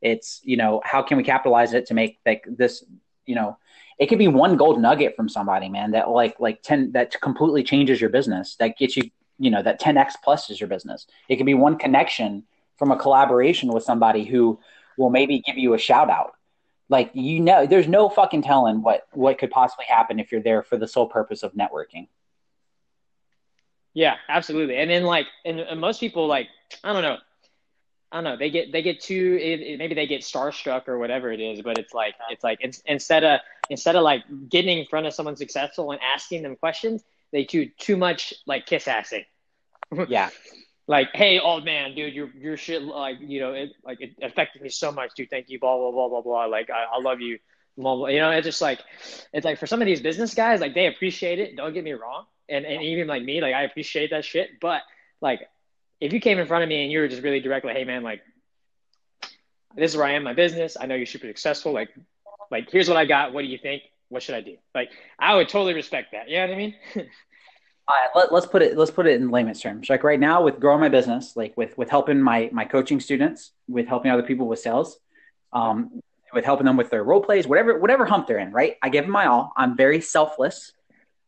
it's 0.00 0.40
you 0.42 0.56
know 0.56 0.80
how 0.84 1.02
can 1.02 1.18
we 1.18 1.22
capitalize 1.22 1.74
it 1.74 1.86
to 1.86 1.94
make 1.94 2.18
like 2.24 2.44
this 2.48 2.84
you 3.26 3.34
know 3.34 3.56
it 4.00 4.08
could 4.08 4.18
be 4.18 4.28
one 4.28 4.56
gold 4.56 4.80
nugget 4.80 5.14
from 5.14 5.28
somebody 5.28 5.68
man 5.68 5.92
that 5.92 6.10
like 6.10 6.40
like 6.40 6.62
10 6.62 6.92
that 6.92 7.20
completely 7.20 7.62
changes 7.62 8.00
your 8.00 8.10
business 8.10 8.56
that 8.56 8.76
gets 8.76 8.96
you 8.96 9.10
you 9.38 9.50
know 9.50 9.62
that 9.62 9.80
10x 9.80 10.14
plus 10.24 10.50
is 10.50 10.60
your 10.60 10.68
business 10.68 11.06
it 11.28 11.36
could 11.36 11.46
be 11.46 11.54
one 11.54 11.78
connection 11.78 12.44
from 12.80 12.90
a 12.90 12.96
collaboration 12.96 13.68
with 13.68 13.84
somebody 13.84 14.24
who 14.24 14.58
will 14.96 15.10
maybe 15.10 15.40
give 15.40 15.58
you 15.58 15.74
a 15.74 15.78
shout 15.78 16.08
out. 16.08 16.32
Like 16.88 17.10
you 17.12 17.38
know, 17.38 17.66
there's 17.66 17.86
no 17.86 18.08
fucking 18.08 18.42
telling 18.42 18.82
what 18.82 19.06
what 19.12 19.38
could 19.38 19.50
possibly 19.50 19.84
happen 19.84 20.18
if 20.18 20.32
you're 20.32 20.42
there 20.42 20.62
for 20.62 20.78
the 20.78 20.88
sole 20.88 21.06
purpose 21.06 21.42
of 21.42 21.52
networking. 21.52 22.08
Yeah, 23.92 24.16
absolutely. 24.28 24.76
And 24.76 24.90
then 24.90 25.04
like, 25.04 25.26
and, 25.44 25.60
and 25.60 25.80
most 25.80 26.00
people 26.00 26.26
like, 26.26 26.48
I 26.82 26.92
don't 26.92 27.02
know, 27.02 27.18
I 28.10 28.16
don't 28.16 28.24
know. 28.24 28.36
They 28.36 28.50
get 28.50 28.72
they 28.72 28.82
get 28.82 29.00
too 29.00 29.38
it, 29.40 29.60
it, 29.60 29.78
maybe 29.78 29.94
they 29.94 30.06
get 30.06 30.22
starstruck 30.22 30.88
or 30.88 30.98
whatever 30.98 31.30
it 31.30 31.38
is, 31.38 31.60
but 31.60 31.76
it's 31.76 31.92
like 31.92 32.14
it's 32.30 32.42
like 32.42 32.58
it's, 32.62 32.82
instead 32.86 33.24
of 33.24 33.40
instead 33.70 33.96
of 33.96 34.02
like 34.02 34.22
getting 34.50 34.78
in 34.78 34.86
front 34.86 35.06
of 35.06 35.14
someone 35.14 35.36
successful 35.36 35.92
and 35.92 36.00
asking 36.02 36.42
them 36.42 36.56
questions, 36.56 37.02
they 37.32 37.44
do 37.44 37.66
too 37.78 37.96
much 37.96 38.34
like 38.46 38.66
kiss 38.66 38.84
assing. 38.84 39.24
yeah, 40.08 40.28
like, 40.90 41.10
hey, 41.14 41.38
old 41.38 41.64
man, 41.64 41.94
dude, 41.94 42.12
your 42.12 42.30
your 42.36 42.56
shit, 42.56 42.82
like, 42.82 43.18
you 43.20 43.38
know, 43.38 43.52
it 43.52 43.70
like 43.84 44.00
it 44.00 44.10
affected 44.22 44.60
me 44.60 44.68
so 44.68 44.90
much, 44.90 45.14
dude. 45.14 45.30
Thank 45.30 45.48
you, 45.48 45.60
blah 45.60 45.76
blah 45.78 45.92
blah 45.92 46.08
blah 46.08 46.20
blah. 46.20 46.44
Like, 46.46 46.68
I, 46.68 46.96
I 46.96 47.00
love 47.00 47.20
you, 47.20 47.38
blah, 47.76 47.94
blah. 47.94 48.08
You 48.08 48.18
know, 48.18 48.30
it's 48.32 48.44
just 48.44 48.60
like, 48.60 48.80
it's 49.32 49.44
like 49.44 49.60
for 49.60 49.68
some 49.68 49.80
of 49.80 49.86
these 49.86 50.00
business 50.00 50.34
guys, 50.34 50.60
like 50.60 50.74
they 50.74 50.86
appreciate 50.86 51.38
it. 51.38 51.56
Don't 51.56 51.72
get 51.72 51.84
me 51.84 51.92
wrong, 51.92 52.24
and 52.48 52.66
and 52.66 52.82
even 52.82 53.06
like 53.06 53.22
me, 53.22 53.40
like 53.40 53.54
I 53.54 53.62
appreciate 53.62 54.10
that 54.10 54.24
shit. 54.24 54.58
But 54.60 54.82
like, 55.20 55.48
if 56.00 56.12
you 56.12 56.20
came 56.20 56.40
in 56.40 56.48
front 56.48 56.64
of 56.64 56.68
me 56.68 56.82
and 56.82 56.90
you 56.90 56.98
were 56.98 57.06
just 57.06 57.22
really 57.22 57.38
direct, 57.38 57.64
like, 57.64 57.76
hey 57.76 57.84
man, 57.84 58.02
like, 58.02 58.22
this 59.76 59.92
is 59.92 59.96
where 59.96 60.06
I 60.06 60.14
am, 60.14 60.24
my 60.24 60.34
business. 60.34 60.76
I 60.80 60.86
know 60.86 60.96
you're 60.96 61.06
super 61.06 61.28
successful. 61.28 61.72
Like, 61.72 61.90
like 62.50 62.70
here's 62.70 62.88
what 62.88 62.96
I 62.96 63.04
got. 63.04 63.32
What 63.32 63.42
do 63.42 63.48
you 63.48 63.58
think? 63.58 63.82
What 64.08 64.22
should 64.22 64.34
I 64.34 64.40
do? 64.40 64.56
Like, 64.74 64.90
I 65.18 65.36
would 65.36 65.48
totally 65.48 65.74
respect 65.74 66.12
that. 66.12 66.28
You 66.28 66.38
know 66.38 66.48
what 66.48 66.54
I 66.54 66.56
mean? 66.56 66.74
All 67.88 67.96
right, 67.96 68.28
let, 68.30 68.32
us 68.32 68.46
put 68.46 68.62
it 68.62 68.76
let's 68.76 68.90
put 68.90 69.06
it 69.06 69.20
in 69.20 69.30
layman's 69.30 69.60
terms. 69.60 69.90
Like 69.90 70.04
right 70.04 70.20
now, 70.20 70.42
with 70.42 70.60
growing 70.60 70.80
my 70.80 70.88
business, 70.88 71.36
like 71.36 71.56
with 71.56 71.76
with 71.76 71.90
helping 71.90 72.20
my 72.20 72.48
my 72.52 72.64
coaching 72.64 73.00
students, 73.00 73.50
with 73.68 73.86
helping 73.86 74.12
other 74.12 74.22
people 74.22 74.46
with 74.46 74.60
sales, 74.60 74.98
um, 75.52 76.00
with 76.32 76.44
helping 76.44 76.66
them 76.66 76.76
with 76.76 76.90
their 76.90 77.02
role 77.02 77.20
plays, 77.20 77.48
whatever 77.48 77.78
whatever 77.78 78.04
hump 78.04 78.28
they're 78.28 78.38
in. 78.38 78.52
Right, 78.52 78.76
I 78.80 78.90
give 78.90 79.04
them 79.04 79.12
my 79.12 79.26
all. 79.26 79.52
I'm 79.56 79.76
very 79.76 80.00
selfless. 80.00 80.72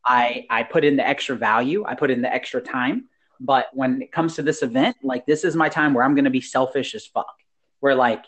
I 0.05 0.47
I 0.51 0.63
put 0.63 0.85
in 0.85 0.97
the 0.97 1.07
extra 1.07 1.35
value. 1.35 1.85
I 1.85 1.95
put 1.95 2.13
in 2.13 2.23
the 2.23 2.33
extra 2.33 2.61
time. 2.61 3.09
But 3.41 3.67
when 3.73 4.01
it 4.01 4.13
comes 4.13 4.37
to 4.37 4.43
this 4.43 4.63
event, 4.63 4.97
like 5.03 5.27
this 5.27 5.43
is 5.43 5.57
my 5.57 5.69
time 5.69 5.95
where 5.95 6.05
I'm 6.05 6.15
going 6.15 6.27
to 6.27 6.31
be 6.31 6.41
selfish 6.41 6.95
as 6.95 7.05
fuck. 7.07 7.35
Where 7.81 7.97
like 7.97 8.25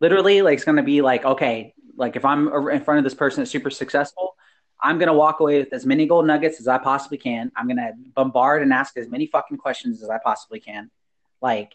literally, 0.00 0.42
like 0.42 0.56
it's 0.56 0.64
going 0.64 0.76
to 0.76 0.82
be 0.82 1.00
like 1.00 1.24
okay, 1.24 1.74
like 1.96 2.16
if 2.16 2.24
I'm 2.24 2.48
in 2.70 2.82
front 2.82 2.98
of 2.98 3.04
this 3.04 3.14
person 3.14 3.40
that's 3.40 3.50
super 3.50 3.70
successful, 3.70 4.36
I'm 4.82 4.98
gonna 4.98 5.14
walk 5.14 5.40
away 5.40 5.58
with 5.58 5.72
as 5.72 5.84
many 5.84 6.06
gold 6.06 6.26
nuggets 6.26 6.60
as 6.60 6.68
I 6.68 6.78
possibly 6.78 7.18
can. 7.18 7.52
I'm 7.56 7.68
gonna 7.68 7.92
bombard 8.14 8.62
and 8.62 8.72
ask 8.72 8.96
as 8.96 9.08
many 9.08 9.26
fucking 9.26 9.58
questions 9.58 10.02
as 10.02 10.08
I 10.08 10.18
possibly 10.18 10.60
can. 10.60 10.90
Like, 11.40 11.74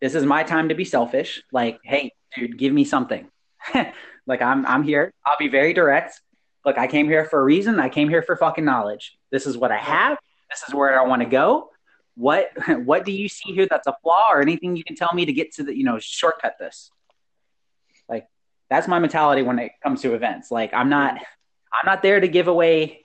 this 0.00 0.14
is 0.14 0.24
my 0.24 0.42
time 0.42 0.68
to 0.68 0.74
be 0.74 0.84
selfish. 0.84 1.42
Like, 1.52 1.80
hey, 1.82 2.12
dude, 2.34 2.58
give 2.58 2.72
me 2.72 2.84
something. 2.84 3.28
like, 4.26 4.42
I'm 4.42 4.66
I'm 4.66 4.82
here. 4.82 5.12
I'll 5.24 5.38
be 5.38 5.48
very 5.48 5.72
direct. 5.72 6.20
Look, 6.64 6.76
I 6.76 6.86
came 6.86 7.06
here 7.06 7.24
for 7.24 7.40
a 7.40 7.44
reason. 7.44 7.80
I 7.80 7.88
came 7.88 8.08
here 8.08 8.22
for 8.22 8.36
fucking 8.36 8.64
knowledge. 8.64 9.16
This 9.30 9.46
is 9.46 9.56
what 9.56 9.72
I 9.72 9.78
have. 9.78 10.18
This 10.50 10.62
is 10.68 10.74
where 10.74 11.00
I 11.00 11.06
want 11.06 11.22
to 11.22 11.28
go. 11.28 11.70
What 12.16 12.50
what 12.84 13.04
do 13.04 13.12
you 13.12 13.28
see 13.28 13.52
here 13.52 13.66
that's 13.68 13.86
a 13.86 13.96
flaw 14.02 14.28
or 14.30 14.42
anything 14.42 14.76
you 14.76 14.84
can 14.84 14.96
tell 14.96 15.10
me 15.14 15.24
to 15.24 15.32
get 15.32 15.52
to 15.54 15.62
the 15.62 15.76
you 15.76 15.84
know 15.84 15.98
shortcut 15.98 16.56
this? 16.58 16.90
That's 18.70 18.88
my 18.88 18.98
mentality 18.98 19.42
when 19.42 19.58
it 19.58 19.72
comes 19.82 20.00
to 20.02 20.14
events. 20.14 20.50
Like, 20.50 20.72
I'm 20.72 20.88
not 20.88 21.14
I'm 21.72 21.86
not 21.86 22.02
there 22.02 22.20
to 22.20 22.28
give 22.28 22.48
away, 22.48 23.04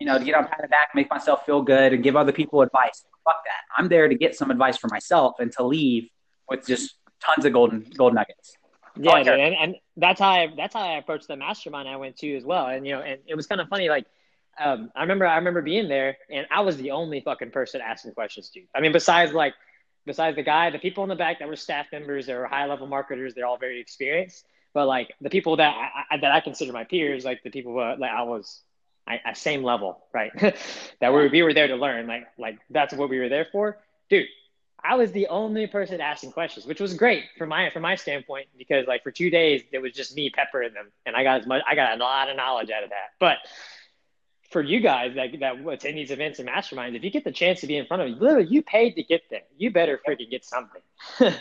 you 0.00 0.06
know, 0.06 0.18
to 0.18 0.24
get 0.24 0.34
on 0.34 0.46
pat 0.46 0.58
the 0.62 0.68
back, 0.68 0.88
make 0.94 1.10
myself 1.10 1.44
feel 1.46 1.62
good, 1.62 1.92
and 1.92 2.02
give 2.02 2.16
other 2.16 2.32
people 2.32 2.62
advice. 2.62 3.04
Fuck 3.24 3.44
that. 3.44 3.62
I'm 3.76 3.88
there 3.88 4.08
to 4.08 4.14
get 4.14 4.34
some 4.34 4.50
advice 4.50 4.78
for 4.78 4.88
myself 4.88 5.34
and 5.40 5.52
to 5.52 5.64
leave 5.64 6.08
with 6.48 6.66
just 6.66 6.94
tons 7.22 7.44
of 7.44 7.52
golden 7.52 7.86
gold 7.96 8.14
nuggets. 8.14 8.54
Yeah, 9.00 9.22
dude, 9.22 9.28
and, 9.34 9.54
and 9.54 9.76
that's 9.96 10.20
how 10.20 10.30
I 10.30 10.52
that's 10.56 10.74
how 10.74 10.80
I 10.80 10.98
approached 10.98 11.28
the 11.28 11.36
mastermind 11.36 11.88
I 11.88 11.96
went 11.96 12.16
to 12.18 12.36
as 12.36 12.44
well. 12.44 12.66
And 12.66 12.86
you 12.86 12.94
know, 12.94 13.02
and 13.02 13.20
it 13.26 13.34
was 13.34 13.46
kind 13.46 13.60
of 13.60 13.68
funny. 13.68 13.88
Like, 13.88 14.06
um, 14.58 14.90
I 14.96 15.02
remember 15.02 15.26
I 15.26 15.36
remember 15.36 15.62
being 15.62 15.88
there, 15.88 16.16
and 16.30 16.46
I 16.50 16.62
was 16.62 16.76
the 16.78 16.90
only 16.92 17.20
fucking 17.20 17.50
person 17.50 17.80
asking 17.80 18.12
questions, 18.12 18.50
dude. 18.50 18.64
I 18.74 18.80
mean, 18.80 18.92
besides 18.92 19.32
like, 19.32 19.54
besides 20.04 20.36
the 20.36 20.42
guy, 20.42 20.70
the 20.70 20.78
people 20.78 21.04
in 21.04 21.08
the 21.08 21.16
back 21.16 21.38
that 21.38 21.48
were 21.48 21.56
staff 21.56 21.86
members, 21.92 22.26
they 22.26 22.34
were 22.34 22.46
high 22.46 22.66
level 22.66 22.86
marketers. 22.86 23.34
They're 23.34 23.46
all 23.46 23.58
very 23.58 23.80
experienced. 23.80 24.46
But 24.74 24.86
like 24.86 25.14
the 25.20 25.30
people 25.30 25.56
that 25.56 25.74
I, 26.10 26.18
that 26.18 26.30
I 26.30 26.40
consider 26.40 26.72
my 26.72 26.84
peers, 26.84 27.24
like 27.24 27.42
the 27.42 27.50
people 27.50 27.76
that 27.76 27.98
like 27.98 28.10
I 28.10 28.22
was 28.22 28.60
I, 29.08 29.32
same 29.32 29.62
level, 29.62 30.04
right? 30.12 30.30
that 31.00 31.12
we 31.12 31.28
we 31.28 31.42
were 31.42 31.54
there 31.54 31.68
to 31.68 31.76
learn. 31.76 32.06
Like 32.06 32.26
like 32.38 32.58
that's 32.70 32.94
what 32.94 33.08
we 33.08 33.18
were 33.18 33.28
there 33.28 33.46
for, 33.50 33.78
dude. 34.10 34.26
I 34.82 34.94
was 34.94 35.10
the 35.10 35.26
only 35.26 35.66
person 35.66 36.00
asking 36.00 36.32
questions, 36.32 36.64
which 36.64 36.80
was 36.80 36.94
great 36.94 37.24
from 37.36 37.48
my 37.48 37.70
from 37.70 37.82
my 37.82 37.96
standpoint 37.96 38.46
because 38.56 38.86
like 38.86 39.02
for 39.02 39.10
two 39.10 39.30
days 39.30 39.62
it 39.72 39.78
was 39.78 39.92
just 39.92 40.14
me 40.14 40.30
peppering 40.30 40.74
them, 40.74 40.90
and 41.06 41.16
I 41.16 41.24
got 41.24 41.40
as 41.40 41.46
much 41.46 41.62
I 41.66 41.74
got 41.74 41.98
a 41.98 42.02
lot 42.02 42.30
of 42.30 42.36
knowledge 42.36 42.70
out 42.70 42.84
of 42.84 42.90
that. 42.90 43.10
But 43.18 43.38
for 44.50 44.62
you 44.62 44.80
guys 44.80 45.14
that 45.14 45.30
that 45.40 45.66
attend 45.66 45.96
these 45.96 46.10
events 46.10 46.38
and 46.38 46.48
masterminds, 46.48 46.94
if 46.94 47.02
you 47.02 47.10
get 47.10 47.24
the 47.24 47.32
chance 47.32 47.60
to 47.62 47.66
be 47.66 47.76
in 47.76 47.86
front 47.86 48.02
of 48.02 48.08
you, 48.08 48.16
literally 48.16 48.46
you 48.48 48.62
paid 48.62 48.92
to 48.92 49.02
get 49.02 49.22
there. 49.30 49.42
You 49.56 49.70
better 49.70 50.00
freaking 50.06 50.30
get 50.30 50.44
something. 50.44 50.82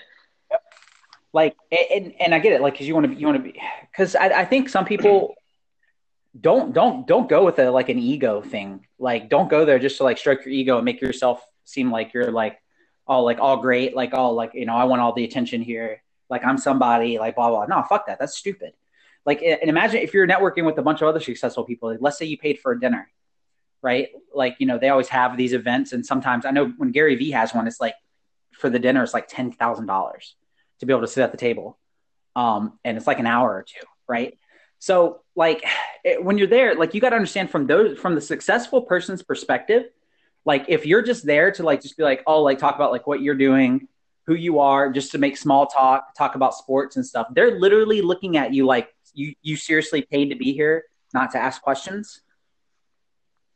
like 1.33 1.55
and 1.71 2.13
and 2.19 2.33
I 2.33 2.39
get 2.39 2.53
it 2.53 2.61
like 2.61 2.73
because 2.73 2.87
you 2.87 2.93
want 2.93 3.07
to 3.07 3.13
you 3.13 3.25
want 3.25 3.37
to 3.37 3.43
be 3.43 3.59
because 3.91 4.15
I, 4.15 4.27
I 4.27 4.45
think 4.45 4.69
some 4.69 4.85
people 4.85 5.35
don't 6.39 6.73
don't 6.73 7.07
don't 7.07 7.27
go 7.27 7.45
with 7.45 7.59
a 7.59 7.69
like 7.71 7.89
an 7.89 7.99
ego 7.99 8.41
thing. 8.41 8.85
Like 8.99 9.29
don't 9.29 9.49
go 9.49 9.65
there 9.65 9.79
just 9.79 9.97
to 9.97 10.03
like 10.03 10.17
stroke 10.17 10.45
your 10.45 10.53
ego 10.53 10.77
and 10.77 10.85
make 10.85 11.01
yourself 11.01 11.43
seem 11.65 11.91
like 11.91 12.13
you're 12.13 12.31
like 12.31 12.59
all 13.05 13.23
like 13.23 13.39
all 13.39 13.57
great 13.57 13.95
like 13.95 14.13
all 14.13 14.33
like 14.33 14.51
you 14.53 14.65
know 14.65 14.75
I 14.75 14.85
want 14.85 15.01
all 15.01 15.13
the 15.13 15.23
attention 15.23 15.61
here 15.61 16.03
like 16.29 16.43
I'm 16.45 16.57
somebody 16.57 17.19
like 17.19 17.35
blah 17.35 17.49
blah 17.49 17.65
no 17.65 17.83
fuck 17.83 18.07
that 18.07 18.19
that's 18.19 18.37
stupid. 18.37 18.73
Like 19.25 19.41
and 19.41 19.69
imagine 19.69 20.01
if 20.01 20.13
you're 20.13 20.27
networking 20.27 20.65
with 20.65 20.77
a 20.77 20.81
bunch 20.81 21.01
of 21.01 21.07
other 21.09 21.19
successful 21.19 21.65
people 21.65 21.89
like, 21.89 21.99
let's 22.01 22.17
say 22.17 22.25
you 22.25 22.37
paid 22.37 22.59
for 22.59 22.71
a 22.71 22.79
dinner 22.79 23.09
right? 23.83 24.09
Like 24.33 24.55
you 24.59 24.65
know 24.65 24.79
they 24.79 24.89
always 24.89 25.09
have 25.09 25.37
these 25.37 25.53
events 25.53 25.91
and 25.91 26.05
sometimes 26.05 26.45
I 26.45 26.51
know 26.51 26.73
when 26.77 26.91
Gary 26.91 27.15
Vee 27.15 27.31
has 27.31 27.53
one 27.53 27.67
it's 27.67 27.79
like 27.79 27.95
for 28.51 28.69
the 28.69 28.79
dinner 28.79 29.03
it's 29.03 29.13
like 29.13 29.27
ten 29.27 29.51
thousand 29.51 29.85
dollars 29.85 30.35
to 30.79 30.85
be 30.85 30.93
able 30.93 31.01
to 31.01 31.07
sit 31.07 31.23
at 31.23 31.31
the 31.31 31.37
table. 31.37 31.77
Um, 32.35 32.79
and 32.83 32.97
it's 32.97 33.07
like 33.07 33.19
an 33.19 33.25
hour 33.25 33.49
or 33.49 33.63
two, 33.63 33.85
right? 34.07 34.37
So 34.79 35.21
like 35.35 35.63
it, 36.03 36.23
when 36.23 36.37
you're 36.37 36.47
there, 36.47 36.75
like 36.75 36.93
you 36.93 37.01
got 37.01 37.09
to 37.11 37.15
understand 37.15 37.49
from 37.49 37.67
those 37.67 37.97
from 37.97 38.15
the 38.15 38.21
successful 38.21 38.81
person's 38.81 39.23
perspective, 39.23 39.85
like 40.45 40.65
if 40.67 40.85
you're 40.85 41.01
just 41.01 41.25
there 41.25 41.51
to 41.51 41.63
like 41.63 41.81
just 41.81 41.97
be 41.97 42.03
like, 42.03 42.23
oh, 42.27 42.41
like 42.41 42.59
talk 42.59 42.75
about 42.75 42.91
like 42.91 43.07
what 43.07 43.21
you're 43.21 43.35
doing, 43.35 43.87
who 44.27 44.35
you 44.35 44.59
are, 44.59 44.91
just 44.91 45.11
to 45.11 45.17
make 45.17 45.37
small 45.37 45.67
talk, 45.67 46.13
talk 46.15 46.35
about 46.35 46.53
sports 46.53 46.95
and 46.95 47.05
stuff. 47.05 47.27
They're 47.33 47.59
literally 47.59 48.01
looking 48.01 48.37
at 48.37 48.53
you 48.53 48.65
like 48.65 48.93
you 49.13 49.33
you 49.41 49.55
seriously 49.55 50.01
paid 50.01 50.29
to 50.29 50.35
be 50.35 50.53
here, 50.53 50.85
not 51.13 51.31
to 51.31 51.37
ask 51.37 51.61
questions. 51.61 52.21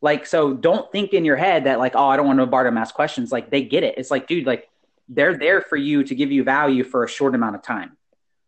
Like 0.01 0.25
so, 0.25 0.53
don't 0.53 0.91
think 0.91 1.13
in 1.13 1.25
your 1.25 1.35
head 1.35 1.65
that 1.65 1.77
like, 1.77 1.95
oh, 1.95 2.07
I 2.07 2.17
don't 2.17 2.25
want 2.25 2.39
to 2.39 2.47
Bartum 2.47 2.77
ask 2.77 2.95
questions. 2.95 3.31
Like 3.31 3.51
they 3.51 3.61
get 3.61 3.83
it. 3.83 3.95
It's 3.97 4.09
like, 4.09 4.27
dude, 4.27 4.47
like 4.47 4.67
they're 5.13 5.37
there 5.37 5.61
for 5.61 5.75
you 5.75 6.03
to 6.03 6.15
give 6.15 6.31
you 6.31 6.43
value 6.43 6.83
for 6.83 7.03
a 7.03 7.09
short 7.09 7.35
amount 7.35 7.55
of 7.55 7.61
time. 7.61 7.97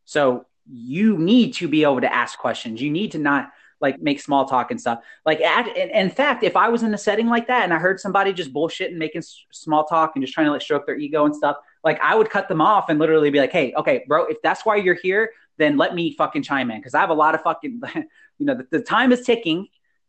So 0.06 0.46
you 0.66 1.18
need 1.18 1.54
to 1.56 1.68
be 1.68 1.84
able 1.84 2.02
to 2.02 2.14
ask 2.14 2.40
questions. 2.40 2.82
You 2.82 2.90
need 2.90 3.12
to 3.12 3.20
not 3.20 3.52
like 3.82 4.02
make 4.02 4.22
small 4.22 4.46
talk 4.46 4.72
and 4.72 4.80
stuff. 4.80 5.04
Like, 5.26 5.42
at, 5.42 5.68
in, 5.76 5.90
in 5.90 6.10
fact, 6.10 6.44
if 6.44 6.56
I 6.56 6.70
was 6.70 6.84
in 6.84 6.94
a 6.94 6.98
setting 6.98 7.28
like 7.28 7.48
that 7.48 7.64
and 7.64 7.74
I 7.74 7.80
heard 7.80 8.00
somebody 8.00 8.32
just 8.32 8.54
bullshit 8.54 8.92
and 8.92 8.98
making 8.98 9.20
s- 9.20 9.44
small 9.52 9.84
talk 9.84 10.14
and 10.16 10.24
just 10.24 10.34
trying 10.34 10.46
to 10.46 10.52
like 10.52 10.62
stroke 10.62 10.86
their 10.86 10.96
ego 10.96 11.26
and 11.26 11.36
stuff, 11.36 11.58
like 11.84 12.00
I 12.02 12.16
would 12.16 12.30
cut 12.30 12.48
them 12.48 12.62
off 12.62 12.88
and 12.88 12.98
literally 12.98 13.30
be 13.30 13.40
like, 13.40 13.52
"Hey, 13.52 13.74
okay, 13.76 14.06
bro, 14.08 14.26
if 14.28 14.42
that's 14.42 14.66
why 14.66 14.78
you're 14.78 14.96
here, 14.96 15.32
then 15.58 15.76
let 15.76 15.94
me 15.94 16.14
fucking 16.14 16.44
chime 16.44 16.72
in 16.72 16.78
because 16.78 16.94
I 16.94 17.02
have 17.02 17.10
a 17.10 17.14
lot 17.14 17.36
of 17.36 17.42
fucking, 17.42 17.82
you 18.38 18.46
know, 18.46 18.56
the, 18.56 18.68
the 18.72 18.80
time 18.80 19.12
is 19.12 19.26
ticking. 19.26 19.68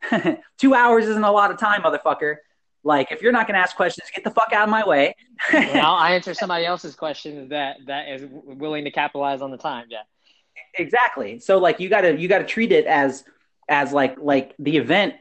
Two 0.59 0.75
hours 0.75 1.07
isn't 1.07 1.25
a 1.25 1.33
lot 1.33 1.51
of 1.51 1.59
time, 1.59 1.83
motherfucker. 1.83 2.37
Like, 2.85 3.11
if 3.11 3.23
you're 3.23 3.33
not 3.33 3.47
going 3.47 3.55
to 3.55 3.61
ask 3.61 3.75
questions, 3.75 4.09
get 4.15 4.25
the 4.25 4.31
fuck 4.31 4.53
out 4.53 4.65
of 4.65 4.69
my 4.69 4.87
way. 4.87 5.17
well, 5.53 5.95
I'll 5.95 6.05
answer 6.13 6.35
somebody 6.35 6.67
else's 6.67 6.95
question 6.95 7.49
that 7.49 7.79
that 7.87 8.09
is 8.09 8.27
willing 8.31 8.85
to 8.85 8.91
capitalize 8.91 9.41
on 9.41 9.51
the 9.51 9.57
time. 9.57 9.87
Yeah, 9.89 10.03
exactly. 10.79 11.39
So 11.39 11.59
like, 11.59 11.81
you 11.81 11.89
gotta 11.89 12.17
you 12.17 12.29
gotta 12.29 12.45
treat 12.45 12.73
it 12.73 12.85
as 12.87 13.25
as 13.69 13.93
like 13.93 14.19
like 14.21 14.55
the 14.59 14.77
event, 14.77 15.15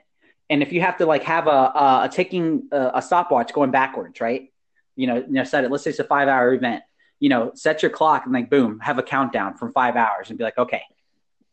and 0.50 0.62
if 0.62 0.74
you 0.74 0.82
have 0.82 0.98
to 0.98 1.06
like 1.06 1.24
have 1.24 1.48
a 1.48 1.50
a, 1.50 2.02
a 2.04 2.10
ticking 2.12 2.68
uh, 2.74 2.92
a 2.96 3.02
stopwatch 3.02 3.54
going 3.54 3.72
backwards, 3.72 4.20
right? 4.20 4.52
You 4.98 5.08
know, 5.08 5.16
you 5.16 5.32
know, 5.32 5.46
set 5.46 5.64
it. 5.64 5.72
Let's 5.72 5.86
say 5.86 5.92
it's 5.92 6.00
a 6.00 6.04
five 6.04 6.28
hour 6.28 6.54
event. 6.54 6.84
You 7.22 7.30
know, 7.30 7.54
set 7.56 7.82
your 7.82 7.92
clock 7.92 8.26
and 8.26 8.34
like 8.34 8.50
boom, 8.50 8.82
have 8.82 8.98
a 8.98 9.04
countdown 9.04 9.56
from 9.56 9.72
five 9.72 9.96
hours 9.96 10.28
and 10.28 10.38
be 10.38 10.44
like, 10.44 10.58
okay, 10.58 10.82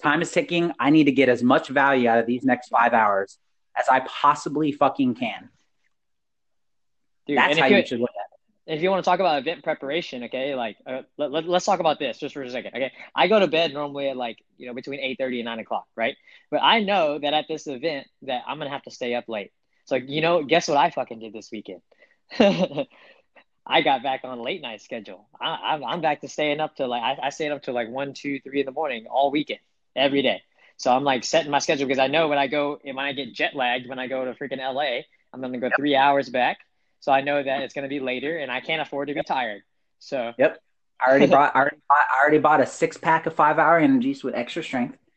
time 0.02 0.22
is 0.22 0.32
ticking. 0.32 0.72
I 0.80 0.90
need 0.90 1.04
to 1.04 1.12
get 1.12 1.28
as 1.28 1.44
much 1.44 1.68
value 1.68 2.08
out 2.08 2.18
of 2.18 2.26
these 2.26 2.42
next 2.42 2.70
five 2.70 2.92
hours 2.92 3.38
as 3.76 3.88
I 3.88 4.00
possibly 4.00 4.72
fucking 4.72 5.14
can 5.14 5.48
Dude, 7.30 7.38
That's 7.38 7.58
how 7.60 7.66
you, 7.66 7.76
you 7.76 7.86
should 7.86 8.00
look 8.00 8.10
at 8.10 8.26
it. 8.66 8.74
If 8.74 8.82
you 8.82 8.90
want 8.90 9.04
to 9.04 9.08
talk 9.08 9.20
about 9.20 9.38
event 9.38 9.62
preparation, 9.62 10.24
okay, 10.24 10.56
like 10.56 10.76
uh, 10.84 11.02
let, 11.16 11.30
let, 11.30 11.48
us 11.48 11.64
talk 11.64 11.78
about 11.78 12.00
this 12.00 12.18
just 12.18 12.34
for 12.34 12.42
a 12.42 12.50
second. 12.50 12.72
Okay, 12.74 12.90
I 13.14 13.28
go 13.28 13.38
to 13.38 13.46
bed 13.46 13.72
normally 13.72 14.08
at 14.08 14.16
like 14.16 14.38
you 14.58 14.66
know 14.66 14.74
between 14.74 14.98
eight 14.98 15.16
thirty 15.16 15.38
and 15.38 15.44
nine 15.44 15.60
o'clock, 15.60 15.86
right? 15.94 16.16
But 16.50 16.60
I 16.64 16.80
know 16.80 17.20
that 17.20 17.32
at 17.32 17.46
this 17.46 17.68
event 17.68 18.08
that 18.22 18.42
I'm 18.48 18.58
gonna 18.58 18.70
have 18.70 18.82
to 18.82 18.90
stay 18.90 19.14
up 19.14 19.28
late. 19.28 19.52
So 19.84 19.94
you 19.94 20.22
know, 20.22 20.42
guess 20.42 20.66
what 20.66 20.76
I 20.76 20.90
fucking 20.90 21.20
did 21.20 21.32
this 21.32 21.52
weekend? 21.52 21.82
I 23.64 23.82
got 23.82 24.02
back 24.02 24.22
on 24.24 24.42
late 24.42 24.60
night 24.60 24.82
schedule. 24.82 25.28
I, 25.40 25.76
am 25.76 25.84
I'm 25.84 26.00
back 26.00 26.22
to 26.22 26.28
staying 26.28 26.58
up 26.58 26.74
to 26.76 26.88
like 26.88 27.02
I, 27.02 27.26
I 27.26 27.30
stayed 27.30 27.52
up 27.52 27.62
to 27.64 27.72
like 27.72 27.88
one, 27.88 28.12
two, 28.12 28.40
three 28.40 28.58
in 28.58 28.66
the 28.66 28.72
morning 28.72 29.06
all 29.08 29.30
weekend, 29.30 29.60
every 29.94 30.22
day. 30.22 30.42
So 30.78 30.92
I'm 30.92 31.04
like 31.04 31.22
setting 31.22 31.52
my 31.52 31.60
schedule 31.60 31.86
because 31.86 32.00
I 32.00 32.08
know 32.08 32.26
when 32.26 32.38
I 32.38 32.48
go 32.48 32.80
when 32.82 32.98
I 32.98 33.12
get 33.12 33.34
jet 33.34 33.54
lagged 33.54 33.88
when 33.88 34.00
I 34.00 34.08
go 34.08 34.24
to 34.24 34.32
freaking 34.34 34.58
LA, 34.58 35.02
I'm 35.32 35.40
gonna 35.40 35.58
go 35.58 35.70
three 35.76 35.94
hours 35.94 36.28
back 36.28 36.58
so 37.00 37.12
I 37.12 37.22
know 37.22 37.42
that 37.42 37.62
it's 37.62 37.74
going 37.74 37.82
to 37.82 37.88
be 37.88 38.00
later, 38.00 38.38
and 38.38 38.50
I 38.50 38.60
can't 38.60 38.80
afford 38.80 39.08
to 39.08 39.14
be 39.14 39.22
tired. 39.22 39.62
So 39.98 40.32
yep, 40.38 40.58
I 41.00 41.10
already 41.10 41.26
bought. 41.30 41.54
I 41.56 41.60
already 41.60 41.78
bought, 41.88 41.98
I 41.98 42.22
already 42.22 42.38
bought 42.38 42.60
a 42.60 42.66
six 42.66 42.96
pack 42.96 43.26
of 43.26 43.34
five 43.34 43.58
hour 43.58 43.78
energies 43.78 44.22
with 44.22 44.34
extra 44.34 44.62
strength. 44.62 44.98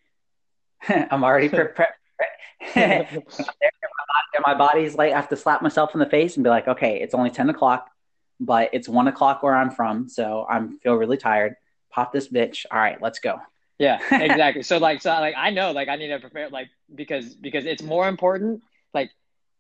I'm 0.90 1.24
already 1.24 1.50
prepared. 1.50 1.94
my 4.46 4.54
body's 4.56 4.96
like, 4.96 5.12
I 5.14 5.16
have 5.16 5.30
to 5.30 5.36
slap 5.36 5.62
myself 5.62 5.94
in 5.94 6.00
the 6.00 6.06
face 6.06 6.36
and 6.36 6.44
be 6.44 6.50
like, 6.50 6.68
okay, 6.68 7.00
it's 7.02 7.14
only 7.14 7.30
10 7.30 7.50
o'clock, 7.50 7.90
but 8.40 8.70
it's 8.74 8.90
one 8.90 9.08
o'clock 9.08 9.44
where 9.44 9.56
I'm 9.56 9.72
from. 9.72 10.10
So 10.10 10.46
I'm 10.50 10.78
feel 10.80 10.96
really 10.96 11.18
tired. 11.18 11.56
Pop 11.90 12.12
this 12.12 12.28
bitch. 12.28 12.66
All 12.72 12.80
right, 12.80 13.02
let's 13.02 13.20
go. 13.20 13.40
Yeah, 13.80 14.00
exactly. 14.12 14.64
so 14.64 14.78
like, 14.78 15.02
so 15.02 15.12
like, 15.12 15.36
I 15.38 15.50
know, 15.50 15.72
like, 15.72 15.88
I 15.88 15.96
need 15.96 16.10
to 16.10 16.20
prepare, 16.20 16.50
like, 16.50 16.70
because, 16.94 17.34
because 17.34 17.66
it's 17.66 17.82
more 17.82 18.08
important. 18.08 18.62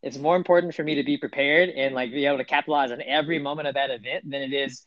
It's 0.03 0.17
more 0.17 0.36
important 0.36 0.75
for 0.75 0.83
me 0.83 0.95
to 0.95 1.03
be 1.03 1.17
prepared 1.17 1.69
and 1.69 1.95
like 1.95 2.12
be 2.12 2.25
able 2.25 2.38
to 2.38 2.45
capitalize 2.45 2.91
on 2.91 3.01
every 3.01 3.39
moment 3.39 3.67
of 3.69 3.75
that 3.75 3.89
event 3.89 4.29
than 4.29 4.41
it 4.41 4.53
is 4.53 4.86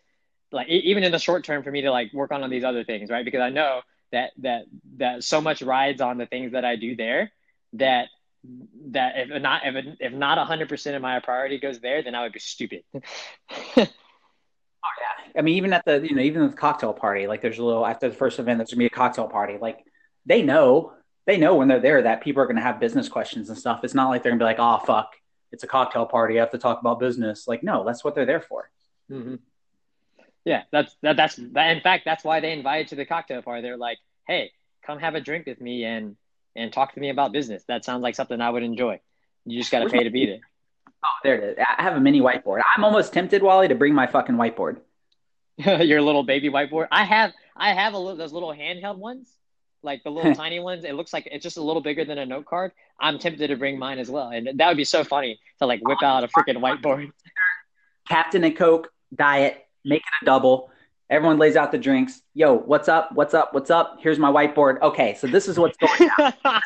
like 0.52 0.68
even 0.68 1.02
in 1.02 1.10
the 1.10 1.18
short 1.18 1.42
term 1.44 1.62
for 1.62 1.70
me 1.70 1.82
to 1.82 1.90
like 1.90 2.12
work 2.12 2.30
on, 2.30 2.44
on 2.44 2.50
these 2.50 2.64
other 2.64 2.84
things 2.84 3.10
right? 3.10 3.24
Because 3.24 3.40
i 3.40 3.50
know 3.50 3.80
that 4.12 4.30
that 4.38 4.66
that 4.98 5.24
so 5.24 5.40
much 5.40 5.62
rides 5.62 6.00
on 6.00 6.18
the 6.18 6.26
things 6.26 6.52
that 6.52 6.64
i 6.64 6.76
do 6.76 6.94
there 6.94 7.32
that 7.72 8.08
that 8.90 9.14
if 9.16 9.42
not 9.42 9.62
if, 9.64 9.96
if 9.98 10.12
not 10.12 10.38
100% 10.38 10.94
of 10.94 11.02
my 11.02 11.18
priority 11.18 11.58
goes 11.58 11.80
there 11.80 12.02
then 12.02 12.14
i 12.14 12.22
would 12.22 12.32
be 12.32 12.38
stupid. 12.38 12.84
Oh 14.86 14.88
yeah. 15.00 15.40
I 15.40 15.42
mean 15.42 15.56
even 15.56 15.72
at 15.72 15.84
the 15.84 16.06
you 16.06 16.14
know 16.14 16.22
even 16.22 16.48
the 16.48 16.56
cocktail 16.56 16.92
party 16.92 17.26
like 17.26 17.42
there's 17.42 17.58
a 17.58 17.64
little 17.64 17.84
after 17.84 18.08
the 18.08 18.14
first 18.14 18.38
event 18.38 18.58
there's 18.58 18.70
gonna 18.70 18.78
be 18.78 18.86
a 18.86 18.90
cocktail 18.90 19.26
party. 19.26 19.58
Like 19.60 19.84
they 20.26 20.42
know 20.42 20.92
they 21.26 21.36
know 21.36 21.54
when 21.56 21.68
they're 21.68 21.80
there 21.80 22.02
that 22.02 22.22
people 22.22 22.42
are 22.42 22.46
going 22.46 22.56
to 22.56 22.62
have 22.62 22.80
business 22.80 23.08
questions 23.08 23.48
and 23.48 23.58
stuff. 23.58 23.80
It's 23.82 23.94
not 23.94 24.08
like 24.08 24.22
they're 24.22 24.30
going 24.30 24.38
to 24.38 24.44
be 24.44 24.46
like, 24.46 24.58
oh, 24.58 24.84
fuck, 24.84 25.14
it's 25.52 25.64
a 25.64 25.66
cocktail 25.66 26.06
party. 26.06 26.38
I 26.38 26.40
have 26.40 26.52
to 26.52 26.58
talk 26.58 26.80
about 26.80 27.00
business. 27.00 27.48
Like, 27.48 27.62
no, 27.62 27.84
that's 27.84 28.04
what 28.04 28.14
they're 28.14 28.26
there 28.26 28.40
for. 28.40 28.70
Mm-hmm. 29.10 29.36
Yeah, 30.44 30.62
that's 30.70 30.96
that, 31.02 31.16
that's 31.16 31.36
that, 31.36 31.76
in 31.76 31.82
fact 31.82 32.04
that's 32.04 32.22
why 32.22 32.38
they 32.38 32.52
invited 32.52 32.84
you 32.84 32.88
to 32.90 32.96
the 32.96 33.04
cocktail 33.04 33.42
party. 33.42 33.62
They're 33.62 33.76
like, 33.76 33.98
hey, 34.28 34.52
come 34.84 35.00
have 35.00 35.16
a 35.16 35.20
drink 35.20 35.46
with 35.46 35.60
me 35.60 35.84
and 35.84 36.16
and 36.54 36.72
talk 36.72 36.94
to 36.94 37.00
me 37.00 37.10
about 37.10 37.32
business. 37.32 37.64
That 37.66 37.84
sounds 37.84 38.02
like 38.02 38.14
something 38.14 38.40
I 38.40 38.48
would 38.48 38.62
enjoy. 38.62 39.00
You 39.44 39.58
just 39.58 39.72
got 39.72 39.80
to 39.80 39.88
pay 39.88 40.04
to 40.04 40.10
be 40.10 40.26
there. 40.26 40.40
Oh, 41.04 41.08
there 41.22 41.34
it 41.36 41.58
is. 41.58 41.64
I 41.78 41.82
have 41.82 41.96
a 41.96 42.00
mini 42.00 42.20
whiteboard. 42.20 42.62
I'm 42.76 42.84
almost 42.84 43.12
tempted, 43.12 43.42
Wally, 43.42 43.68
to 43.68 43.74
bring 43.74 43.94
my 43.94 44.06
fucking 44.06 44.36
whiteboard. 44.36 44.78
Your 45.58 46.00
little 46.00 46.22
baby 46.22 46.48
whiteboard. 46.48 46.88
I 46.92 47.04
have 47.04 47.32
I 47.56 47.72
have 47.72 47.94
a 47.94 47.98
little 47.98 48.16
those 48.16 48.32
little 48.32 48.52
handheld 48.52 48.98
ones, 48.98 49.28
like 49.86 50.04
the 50.04 50.10
little 50.10 50.34
tiny 50.44 50.60
ones. 50.60 50.84
It 50.84 50.94
looks 50.94 51.12
like 51.12 51.26
it's 51.30 51.42
just 51.42 51.56
a 51.56 51.62
little 51.62 51.80
bigger 51.80 52.04
than 52.04 52.18
a 52.18 52.26
note 52.26 52.44
card. 52.44 52.72
I'm 53.00 53.18
tempted 53.18 53.46
to 53.48 53.56
bring 53.56 53.78
mine 53.78 53.98
as 53.98 54.10
well, 54.10 54.28
and 54.28 54.50
that 54.58 54.68
would 54.68 54.76
be 54.76 54.84
so 54.84 55.04
funny 55.04 55.40
to 55.60 55.66
like 55.66 55.80
whip 55.86 56.02
out 56.02 56.24
a 56.24 56.28
freaking 56.28 56.58
whiteboard. 56.58 57.10
Captain 58.08 58.44
and 58.44 58.56
Coke 58.56 58.92
diet, 59.14 59.66
make 59.84 60.02
it 60.02 60.22
a 60.22 60.24
double. 60.26 60.70
Everyone 61.08 61.38
lays 61.38 61.56
out 61.56 61.70
the 61.72 61.78
drinks. 61.78 62.20
Yo, 62.34 62.54
what's 62.54 62.88
up? 62.88 63.12
What's 63.12 63.32
up? 63.32 63.54
What's 63.54 63.70
up? 63.70 63.98
Here's 64.00 64.18
my 64.18 64.30
whiteboard. 64.30 64.80
Okay, 64.82 65.14
so 65.14 65.26
this 65.26 65.48
is 65.48 65.58
what's 65.58 65.76
going 65.76 66.10
on. 66.18 66.32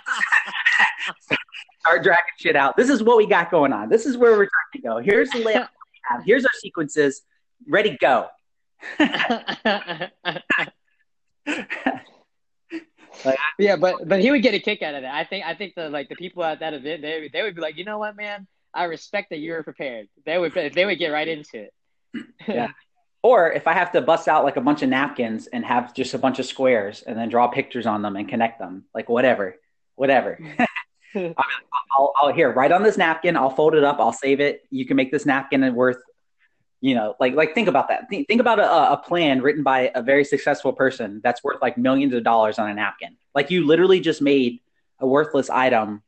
Start 1.81 2.03
dragging 2.03 2.25
shit 2.39 2.57
out. 2.57 2.77
This 2.77 2.89
is 2.89 3.03
what 3.03 3.17
we 3.17 3.27
got 3.27 3.51
going 3.51 3.73
on. 3.73 3.89
This 3.89 4.07
is 4.07 4.17
where 4.17 4.33
we're 4.33 4.49
trying 4.49 4.73
to 4.75 4.81
go. 4.81 4.99
Here's 4.99 5.31
the 5.31 5.41
layout. 5.41 5.69
Here's 6.25 6.45
our 6.45 6.59
sequences. 6.61 7.23
Ready, 7.69 7.97
go. 8.01 8.29
Yeah, 13.61 13.77
but 13.77 14.09
but 14.09 14.21
he 14.21 14.31
would 14.31 14.43
get 14.43 14.55
a 14.55 14.61
kick 14.61 14.83
out 14.83 14.95
of 14.95 15.03
that. 15.03 15.15
I 15.15 15.25
think 15.25 15.45
I 15.45 15.55
think 15.55 15.75
the 15.75 15.91
like 15.91 16.09
the 16.09 16.17
people 16.17 16.43
at 16.45 16.61
that 16.61 16.75
event 16.75 17.03
they 17.03 17.29
they 17.33 17.43
would 17.43 17.55
be 17.55 17.61
like, 17.61 17.77
you 17.77 17.85
know 17.85 17.99
what, 17.99 18.17
man, 18.17 18.47
I 18.75 18.85
respect 18.85 19.31
that 19.31 19.39
you 19.39 19.53
were 19.53 19.63
prepared. 19.63 20.09
They 20.25 20.39
would 20.39 20.53
they 20.53 20.85
would 20.85 20.99
get 20.99 21.09
right 21.09 21.29
into 21.29 21.65
it. 21.65 21.75
yeah. 22.47 22.69
Or 23.23 23.53
if 23.53 23.67
I 23.67 23.75
have 23.75 23.93
to 23.93 24.01
bust 24.01 24.29
out 24.29 24.45
like 24.45 24.57
a 24.57 24.63
bunch 24.63 24.81
of 24.81 24.89
napkins 24.89 25.47
and 25.47 25.63
have 25.63 25.93
just 25.93 26.15
a 26.15 26.19
bunch 26.19 26.39
of 26.39 26.47
squares 26.47 27.03
and 27.03 27.19
then 27.19 27.29
draw 27.29 27.49
pictures 27.49 27.85
on 27.85 28.01
them 28.01 28.17
and 28.17 28.27
connect 28.27 28.59
them, 28.59 28.85
like 28.95 29.11
whatever, 29.11 29.57
whatever. 29.95 30.39
Mm. 31.15 31.35
I'll, 31.37 31.45
I'll, 31.95 32.13
I'll 32.17 32.33
here 32.33 32.51
write 32.51 32.73
on 32.73 32.83
this 32.83 32.97
napkin. 32.97 33.37
I'll 33.37 33.51
fold 33.51 33.75
it 33.75 33.85
up. 33.85 34.01
I'll 34.01 34.15
save 34.15 34.41
it. 34.41 34.63
You 34.71 34.87
can 34.87 34.97
make 34.97 35.13
this 35.13 35.27
napkin 35.27 35.75
worth 35.75 35.99
you 36.81 36.95
know 36.95 37.15
like 37.21 37.35
like 37.35 37.55
think 37.55 37.69
about 37.69 37.89
that. 37.89 38.09
Think, 38.09 38.27
think 38.29 38.41
about 38.41 38.59
a, 38.59 38.93
a, 38.93 38.97
plan 38.97 39.43
written 39.43 39.63
by 39.63 39.91
a 39.95 40.03
very 40.03 40.25
successful 40.25 40.73
person 40.73 41.21
that's 41.23 41.45
worth 41.45 41.61
like 41.61 41.77
millions 41.77 42.15
of 42.15 42.25
dollars 42.25 42.59
on 42.59 42.71
a 42.71 42.75
napkin. 42.75 43.17
Like 43.35 43.51
you 43.51 43.67
literally 43.67 44.01
just 44.01 44.23
made 44.23 44.61
a 44.99 45.07
worthless 45.07 45.51
item 45.51 46.03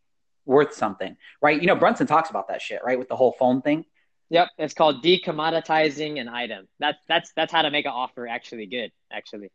worth 0.44 0.74
something 0.74 1.16
right? 1.40 1.60
You 1.60 1.66
know 1.66 1.76
brunson 1.76 2.06
talks 2.06 2.30
about 2.30 2.48
that 2.48 2.62
shit 2.62 2.80
right 2.84 2.98
with 2.98 3.08
the 3.08 3.16
whole 3.16 3.32
phone 3.32 3.62
thing. 3.62 3.84
Yep 4.30 4.48
it's 4.58 4.74
called 4.74 5.04
decommoditizing 5.04 6.20
an 6.20 6.28
item. 6.28 6.66
That's 6.78 6.98
that's 7.06 7.32
that's 7.36 7.52
how 7.52 7.62
to 7.62 7.70
make 7.70 7.84
an 7.84 7.92
offer 7.92 8.26
actually 8.26 8.66
good 8.66 8.90
actually. 9.10 9.50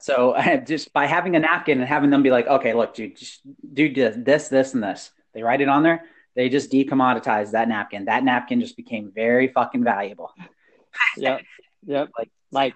So 0.00 0.36
just 0.66 0.92
by 0.92 1.06
having 1.06 1.36
a 1.36 1.40
napkin 1.40 1.80
and 1.80 1.88
having 1.88 2.10
them 2.10 2.22
be 2.22 2.30
like 2.30 2.46
okay 2.46 2.74
look 2.74 2.94
dude 2.94 3.16
just 3.16 3.40
do 3.74 3.92
this 3.92 4.48
this 4.48 4.74
and 4.74 4.82
this. 4.82 5.10
They 5.34 5.42
write 5.42 5.60
it 5.60 5.68
on 5.68 5.82
there 5.82 6.04
they 6.38 6.48
just 6.48 6.70
decommoditized 6.70 7.50
that 7.50 7.68
napkin. 7.68 8.04
That 8.04 8.22
napkin 8.22 8.60
just 8.60 8.76
became 8.76 9.10
very 9.12 9.48
fucking 9.48 9.82
valuable. 9.82 10.32
yep. 11.16 11.42
Yep. 11.84 12.10
Like, 12.16 12.30
like, 12.52 12.74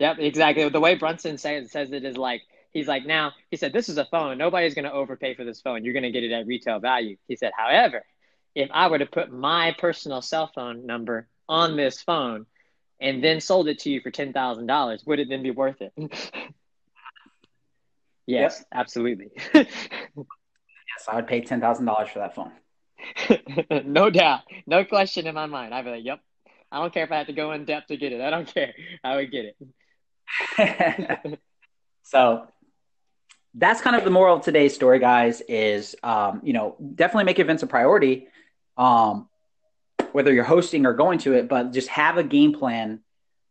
yep, 0.00 0.18
exactly. 0.18 0.68
The 0.68 0.80
way 0.80 0.96
Brunson 0.96 1.38
says, 1.38 1.70
says 1.70 1.92
it 1.92 2.04
is 2.04 2.16
like, 2.16 2.42
he's 2.72 2.88
like, 2.88 3.06
now, 3.06 3.34
he 3.52 3.56
said, 3.56 3.72
this 3.72 3.88
is 3.88 3.98
a 3.98 4.04
phone. 4.06 4.36
Nobody's 4.36 4.74
going 4.74 4.84
to 4.84 4.92
overpay 4.92 5.36
for 5.36 5.44
this 5.44 5.60
phone. 5.60 5.84
You're 5.84 5.92
going 5.92 6.02
to 6.02 6.10
get 6.10 6.24
it 6.24 6.32
at 6.32 6.44
retail 6.48 6.80
value. 6.80 7.16
He 7.28 7.36
said, 7.36 7.52
however, 7.56 8.04
if 8.56 8.68
I 8.72 8.88
were 8.88 8.98
to 8.98 9.06
put 9.06 9.30
my 9.30 9.76
personal 9.78 10.20
cell 10.20 10.50
phone 10.52 10.86
number 10.86 11.28
on 11.48 11.76
this 11.76 12.02
phone 12.02 12.46
and 13.00 13.22
then 13.22 13.40
sold 13.40 13.68
it 13.68 13.78
to 13.80 13.90
you 13.90 14.00
for 14.00 14.10
$10,000, 14.10 15.06
would 15.06 15.20
it 15.20 15.28
then 15.28 15.44
be 15.44 15.52
worth 15.52 15.80
it? 15.80 15.92
yes, 18.26 18.58
yep. 18.58 18.66
absolutely. 18.74 19.30
Yes, 20.96 21.08
I 21.08 21.16
would 21.16 21.26
pay 21.26 21.42
ten 21.42 21.60
thousand 21.60 21.84
dollars 21.84 22.08
for 22.08 22.20
that 22.20 22.34
phone. 22.34 22.52
no 23.84 24.08
doubt, 24.08 24.40
no 24.66 24.84
question 24.84 25.26
in 25.26 25.34
my 25.34 25.46
mind. 25.46 25.74
I'd 25.74 25.84
be 25.84 25.90
like, 25.90 26.04
"Yep." 26.04 26.20
I 26.72 26.80
don't 26.80 26.92
care 26.92 27.04
if 27.04 27.12
I 27.12 27.18
have 27.18 27.28
to 27.28 27.32
go 27.32 27.52
in 27.52 27.64
depth 27.64 27.88
to 27.88 27.96
get 27.96 28.12
it. 28.12 28.20
I 28.20 28.30
don't 28.30 28.46
care. 28.54 28.74
I 29.04 29.16
would 29.16 29.30
get 29.30 29.54
it. 30.58 31.38
so 32.02 32.48
that's 33.54 33.80
kind 33.80 33.96
of 33.96 34.04
the 34.04 34.10
moral 34.10 34.36
of 34.36 34.42
today's 34.42 34.74
story, 34.74 34.98
guys. 34.98 35.42
Is 35.48 35.94
um, 36.02 36.40
you 36.42 36.52
know 36.52 36.76
definitely 36.94 37.24
make 37.24 37.38
events 37.38 37.62
a 37.62 37.66
priority, 37.66 38.28
um, 38.76 39.28
whether 40.12 40.32
you're 40.32 40.44
hosting 40.44 40.86
or 40.86 40.94
going 40.94 41.18
to 41.20 41.34
it, 41.34 41.48
but 41.48 41.72
just 41.72 41.88
have 41.88 42.16
a 42.16 42.24
game 42.24 42.52
plan. 42.52 43.00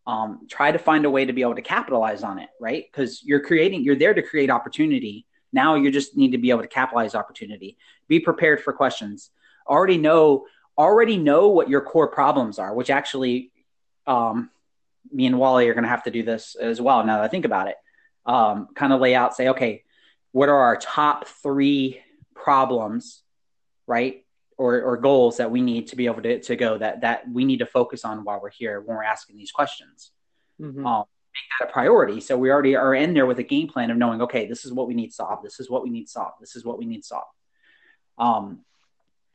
Um, 0.08 0.42
try 0.48 0.72
to 0.72 0.78
find 0.78 1.06
a 1.06 1.10
way 1.10 1.26
to 1.26 1.34
be 1.34 1.42
able 1.42 1.56
to 1.56 1.64
capitalize 1.64 2.22
on 2.22 2.38
it, 2.38 2.50
right? 2.60 2.86
Because 2.92 3.24
you're 3.24 3.40
creating, 3.40 3.84
you're 3.84 3.96
there 3.96 4.14
to 4.14 4.22
create 4.22 4.52
opportunity 4.52 5.26
now 5.56 5.74
you 5.74 5.90
just 5.90 6.16
need 6.16 6.34
to 6.34 6.38
be 6.38 6.52
able 6.52 6.62
to 6.62 6.68
capitalize 6.68 7.16
opportunity. 7.16 7.78
Be 8.08 8.20
prepared 8.20 8.62
for 8.62 8.74
questions. 8.74 9.32
Already 9.68 9.98
know 9.98 10.46
already 10.78 11.18
know 11.18 11.48
what 11.48 11.70
your 11.70 11.82
core 11.82 12.10
problems 12.10 12.60
are, 12.60 12.74
which 12.74 12.90
actually 12.90 13.52
um, 14.06 14.50
me 15.12 15.26
and 15.26 15.40
Wally 15.40 15.70
are 15.70 15.74
going 15.74 15.84
to 15.84 15.90
have 15.90 16.04
to 16.04 16.12
do 16.12 16.24
this 16.24 16.56
as 16.56 16.82
well. 16.82 17.06
Now 17.06 17.18
that 17.18 17.24
I 17.24 17.28
think 17.30 17.46
about 17.46 17.70
it, 17.70 17.76
um, 18.26 18.68
kind 18.76 18.92
of 18.92 19.00
lay 19.00 19.16
out, 19.16 19.36
say, 19.36 19.50
okay, 19.50 19.84
what 20.32 20.50
are 20.50 20.60
our 20.60 20.76
top 20.76 21.28
three 21.28 22.02
problems, 22.34 23.24
right? 23.88 24.26
Or, 24.58 24.82
or 24.82 24.98
goals 24.98 25.38
that 25.38 25.52
we 25.52 25.62
need 25.62 25.88
to 25.88 25.96
be 25.96 26.06
able 26.06 26.22
to, 26.22 26.40
to 26.40 26.56
go 26.56 26.78
that, 26.78 27.02
that 27.02 27.30
we 27.30 27.46
need 27.46 27.60
to 27.60 27.66
focus 27.66 28.06
on 28.06 28.24
while 28.24 28.40
we're 28.42 28.50
here 28.50 28.80
when 28.80 28.98
we're 28.98 29.04
asking 29.04 29.38
these 29.38 29.52
questions. 29.52 30.12
Mm-hmm. 30.62 30.86
Um, 30.86 31.06
that 31.60 31.70
a 31.70 31.72
priority. 31.72 32.20
So 32.22 32.38
we 32.38 32.52
already 32.52 32.76
are 32.76 32.94
in 32.94 33.14
there 33.14 33.26
with 33.26 33.40
a 33.40 33.44
game 33.44 33.68
plan 33.68 33.92
of 33.92 33.98
knowing, 33.98 34.22
okay, 34.22 34.48
this 34.48 34.66
is 34.66 34.74
what 34.74 34.88
we 34.88 34.94
need 34.94 35.14
solved. 35.14 35.44
This 35.44 35.60
is 35.60 35.70
what 35.70 35.84
we 35.84 35.90
need 35.90 36.10
solved. 36.10 36.36
This 36.42 36.56
is 36.56 36.66
what 36.66 36.78
we 36.78 36.86
need 36.86 37.04
solved. 37.04 37.28
Um, 38.18 38.60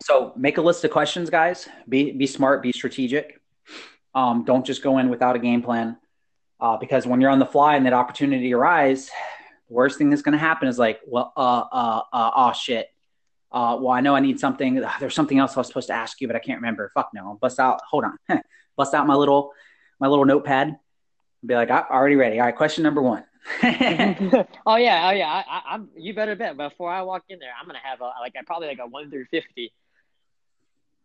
so 0.02 0.32
make 0.36 0.58
a 0.58 0.62
list 0.62 0.84
of 0.84 0.90
questions, 0.90 1.28
guys. 1.28 1.68
Be 1.88 2.12
be 2.12 2.26
smart. 2.26 2.62
Be 2.62 2.72
strategic. 2.72 3.40
Um, 4.14 4.44
don't 4.44 4.64
just 4.64 4.82
go 4.82 4.98
in 4.98 5.10
without 5.10 5.36
a 5.36 5.38
game 5.38 5.62
plan, 5.62 5.98
uh, 6.58 6.76
because 6.78 7.06
when 7.06 7.20
you're 7.20 7.30
on 7.30 7.38
the 7.38 7.46
fly 7.46 7.76
and 7.76 7.86
that 7.86 7.92
opportunity 7.92 8.52
arises, 8.54 9.10
the 9.68 9.74
worst 9.74 9.98
thing 9.98 10.10
that's 10.10 10.22
going 10.22 10.32
to 10.32 10.38
happen 10.38 10.68
is 10.68 10.78
like, 10.78 11.00
well, 11.06 11.32
uh, 11.36 11.64
uh, 11.72 12.02
uh, 12.12 12.30
oh 12.34 12.52
shit. 12.52 12.88
Uh, 13.52 13.76
well, 13.80 13.90
I 13.90 14.00
know 14.00 14.14
I 14.14 14.20
need 14.20 14.38
something. 14.38 14.82
There's 15.00 15.14
something 15.14 15.38
else 15.38 15.56
I 15.56 15.60
was 15.60 15.66
supposed 15.66 15.88
to 15.88 15.92
ask 15.92 16.20
you, 16.20 16.28
but 16.28 16.36
I 16.36 16.38
can't 16.38 16.60
remember. 16.60 16.90
Fuck 16.94 17.10
no. 17.12 17.36
Bust 17.40 17.58
out. 17.58 17.80
Hold 17.90 18.04
on. 18.04 18.40
Bust 18.76 18.94
out 18.94 19.06
my 19.06 19.16
little 19.16 19.52
my 19.98 20.06
little 20.06 20.24
notepad 20.24 20.78
be 21.44 21.54
like, 21.54 21.70
I'm 21.70 21.84
already 21.90 22.16
ready. 22.16 22.38
All 22.38 22.46
right, 22.46 22.56
question 22.56 22.84
number 22.84 23.02
one. 23.02 23.24
oh 23.62 24.76
yeah, 24.76 25.08
oh 25.08 25.12
yeah. 25.12 25.42
I, 25.48 25.74
am 25.74 25.88
You 25.96 26.14
better 26.14 26.36
bet. 26.36 26.56
Before 26.56 26.90
I 26.90 27.02
walk 27.02 27.24
in 27.28 27.38
there, 27.38 27.52
I'm 27.58 27.66
gonna 27.66 27.78
have 27.82 28.00
a 28.00 28.12
like 28.20 28.34
I 28.38 28.42
probably 28.44 28.68
like 28.68 28.78
a 28.78 28.86
one 28.86 29.10
through 29.10 29.26
50 29.26 29.72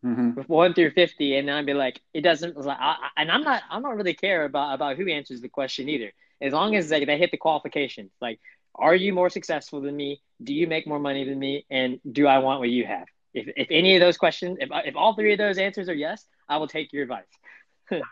mm-hmm. 0.05 0.41
One 0.41 0.73
through 0.73 0.91
fifty, 0.91 1.37
and 1.37 1.47
then 1.47 1.55
I'd 1.55 1.65
be 1.65 1.73
like, 1.73 2.01
it 2.13 2.21
doesn't. 2.21 2.57
Like, 2.57 2.77
I, 2.79 2.95
and 3.17 3.31
I'm 3.31 3.43
not. 3.43 3.63
I 3.69 3.79
don't 3.79 3.95
really 3.95 4.13
care 4.13 4.45
about 4.45 4.75
about 4.75 4.97
who 4.97 5.07
answers 5.07 5.41
the 5.41 5.49
question 5.49 5.89
either. 5.89 6.11
As 6.41 6.51
long 6.53 6.75
as 6.75 6.91
like, 6.91 7.05
they 7.05 7.17
hit 7.17 7.31
the 7.31 7.37
qualifications. 7.37 8.11
Like, 8.19 8.39
are 8.75 8.95
you 8.95 9.13
more 9.13 9.29
successful 9.29 9.81
than 9.81 9.95
me? 9.95 10.21
Do 10.43 10.53
you 10.53 10.67
make 10.67 10.85
more 10.85 10.99
money 10.99 11.23
than 11.23 11.39
me? 11.39 11.65
And 11.69 11.99
do 12.09 12.27
I 12.27 12.39
want 12.39 12.59
what 12.59 12.69
you 12.69 12.85
have? 12.85 13.07
If 13.33 13.47
if 13.55 13.67
any 13.71 13.95
of 13.95 14.01
those 14.01 14.17
questions, 14.17 14.57
if 14.59 14.69
if 14.85 14.95
all 14.97 15.15
three 15.15 15.31
of 15.31 15.37
those 15.37 15.57
answers 15.57 15.87
are 15.87 15.93
yes, 15.93 16.25
I 16.49 16.57
will 16.57 16.67
take 16.67 16.91
your 16.91 17.03
advice. 17.03 17.23
yep, 17.91 18.03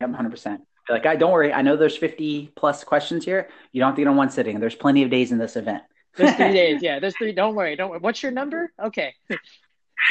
hundred 0.00 0.30
percent 0.30 0.62
like, 0.92 1.06
I 1.06 1.16
don't 1.16 1.32
worry. 1.32 1.52
I 1.52 1.62
know 1.62 1.76
there's 1.76 1.96
50 1.96 2.52
plus 2.56 2.84
questions 2.84 3.24
here. 3.24 3.48
You 3.72 3.80
don't 3.80 3.88
have 3.88 3.96
to 3.96 4.02
get 4.02 4.08
on 4.08 4.16
one 4.16 4.30
sitting. 4.30 4.60
There's 4.60 4.74
plenty 4.74 5.02
of 5.02 5.10
days 5.10 5.32
in 5.32 5.38
this 5.38 5.56
event. 5.56 5.82
There's 6.16 6.34
three 6.34 6.52
days. 6.52 6.82
Yeah, 6.82 6.98
there's 6.98 7.16
three. 7.16 7.32
Don't 7.32 7.54
worry. 7.54 7.76
Don't. 7.76 7.90
Worry. 7.90 8.00
What's 8.00 8.22
your 8.22 8.32
number? 8.32 8.72
Okay. 8.82 9.14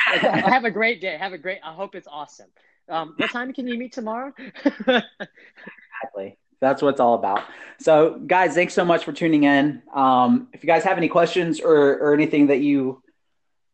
have 0.06 0.66
a 0.66 0.72
great 0.72 1.02
day. 1.02 1.18
Have 1.18 1.34
a 1.34 1.38
great. 1.38 1.60
I 1.64 1.74
hope 1.74 1.96
it's 1.96 2.08
awesome. 2.10 2.50
Um, 2.88 3.14
what 3.18 3.30
time 3.32 3.54
can 3.54 3.68
you 3.68 3.78
meet 3.78 3.94
tomorrow? 3.94 4.34
exactly. 4.66 6.38
That's 6.62 6.82
what 6.82 6.90
it's 6.90 7.00
all 7.00 7.14
about. 7.14 7.44
So, 7.80 8.20
guys, 8.26 8.54
thanks 8.54 8.74
so 8.74 8.84
much 8.84 9.06
for 9.06 9.14
tuning 9.14 9.44
in. 9.44 9.82
Um, 9.94 10.50
if 10.54 10.64
you 10.64 10.68
guys 10.68 10.84
have 10.84 10.98
any 10.98 11.08
questions 11.08 11.62
or, 11.62 11.98
or 12.00 12.14
anything 12.14 12.48
that 12.48 12.60
you 12.60 13.02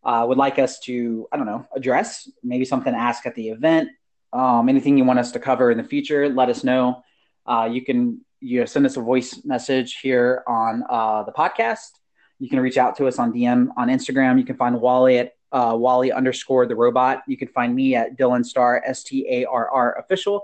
uh, 0.04 0.26
would 0.28 0.38
like 0.38 0.60
us 0.60 0.80
to, 0.82 1.28
I 1.32 1.38
don't 1.38 1.48
know, 1.48 1.66
address, 1.76 2.30
maybe 2.44 2.66
something 2.66 2.94
to 2.94 3.00
ask 3.00 3.26
at 3.26 3.34
the 3.34 3.50
event, 3.50 3.90
um, 4.36 4.68
anything 4.68 4.98
you 4.98 5.06
want 5.06 5.20
us 5.20 5.32
to 5.32 5.40
cover 5.40 5.72
in 5.72 5.78
the 5.78 5.84
future, 5.84 6.28
let 6.30 6.50
us 6.50 6.64
know. 6.64 7.02
Uh, 7.46 7.70
you 7.72 7.84
can 7.84 8.22
you 8.42 8.60
know, 8.60 8.66
send 8.66 8.86
us 8.86 8.98
a 8.98 9.02
voice 9.02 9.42
message 9.46 10.00
here 10.02 10.44
on 10.46 10.84
uh, 10.90 11.24
the 11.24 11.32
podcast. 11.32 11.92
You 12.40 12.50
can 12.50 12.60
reach 12.60 12.78
out 12.78 12.98
to 12.98 13.08
us 13.08 13.18
on 13.18 13.32
DM 13.32 13.70
on 13.78 13.88
Instagram. 13.88 14.38
You 14.38 14.44
can 14.44 14.58
find 14.58 14.80
Wally 14.82 15.20
at 15.20 15.34
uh, 15.54 15.76
Wally 15.78 16.12
underscore 16.12 16.66
the 16.66 16.76
robot. 16.76 17.24
You 17.28 17.38
can 17.38 17.48
find 17.48 17.74
me 17.74 17.96
at 17.96 18.18
Dylan 18.18 18.46
Starr 18.46 18.84
S 18.86 19.04
T 19.04 19.26
A 19.30 19.46
R 19.46 19.70
R 19.70 19.98
official. 19.98 20.44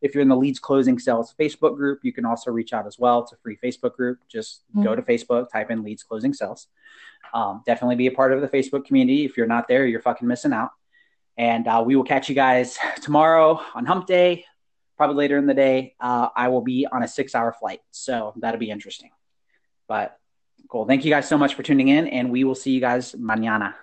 If 0.00 0.14
you're 0.14 0.22
in 0.22 0.28
the 0.28 0.36
Leads 0.36 0.58
Closing 0.58 0.98
Sales 0.98 1.34
Facebook 1.38 1.76
group, 1.76 2.00
you 2.02 2.12
can 2.12 2.24
also 2.24 2.50
reach 2.50 2.72
out 2.72 2.86
as 2.86 2.98
well. 2.98 3.20
It's 3.22 3.32
a 3.32 3.36
free 3.36 3.58
Facebook 3.62 3.94
group. 3.94 4.18
Just 4.28 4.62
mm-hmm. 4.70 4.84
go 4.84 4.94
to 4.94 5.02
Facebook, 5.02 5.50
type 5.50 5.70
in 5.70 5.82
Leads 5.82 6.02
Closing 6.02 6.32
Sales. 6.32 6.68
Um, 7.34 7.62
definitely 7.66 7.96
be 7.96 8.06
a 8.06 8.12
part 8.12 8.32
of 8.32 8.40
the 8.40 8.48
Facebook 8.48 8.86
community. 8.86 9.24
If 9.24 9.36
you're 9.36 9.46
not 9.46 9.68
there, 9.68 9.86
you're 9.86 10.02
fucking 10.02 10.26
missing 10.26 10.52
out. 10.52 10.70
And 11.38 11.68
uh, 11.68 11.82
we 11.86 11.96
will 11.96 12.04
catch 12.04 12.28
you 12.28 12.34
guys 12.34 12.78
tomorrow 13.02 13.60
on 13.74 13.84
Hump 13.86 14.06
Day, 14.06 14.44
probably 14.96 15.16
later 15.16 15.36
in 15.36 15.46
the 15.46 15.54
day. 15.54 15.94
Uh, 16.00 16.28
I 16.34 16.48
will 16.48 16.62
be 16.62 16.86
on 16.90 17.02
a 17.02 17.08
six 17.08 17.34
hour 17.34 17.52
flight. 17.52 17.80
So 17.90 18.32
that'll 18.36 18.60
be 18.60 18.70
interesting. 18.70 19.10
But 19.88 20.18
Cool. 20.68 20.84
Thank 20.84 21.04
you 21.04 21.10
guys 21.10 21.28
so 21.28 21.38
much 21.38 21.54
for 21.54 21.62
tuning 21.62 21.88
in, 21.88 22.08
and 22.08 22.30
we 22.30 22.42
will 22.42 22.54
see 22.54 22.72
you 22.72 22.80
guys 22.80 23.12
mañana. 23.12 23.74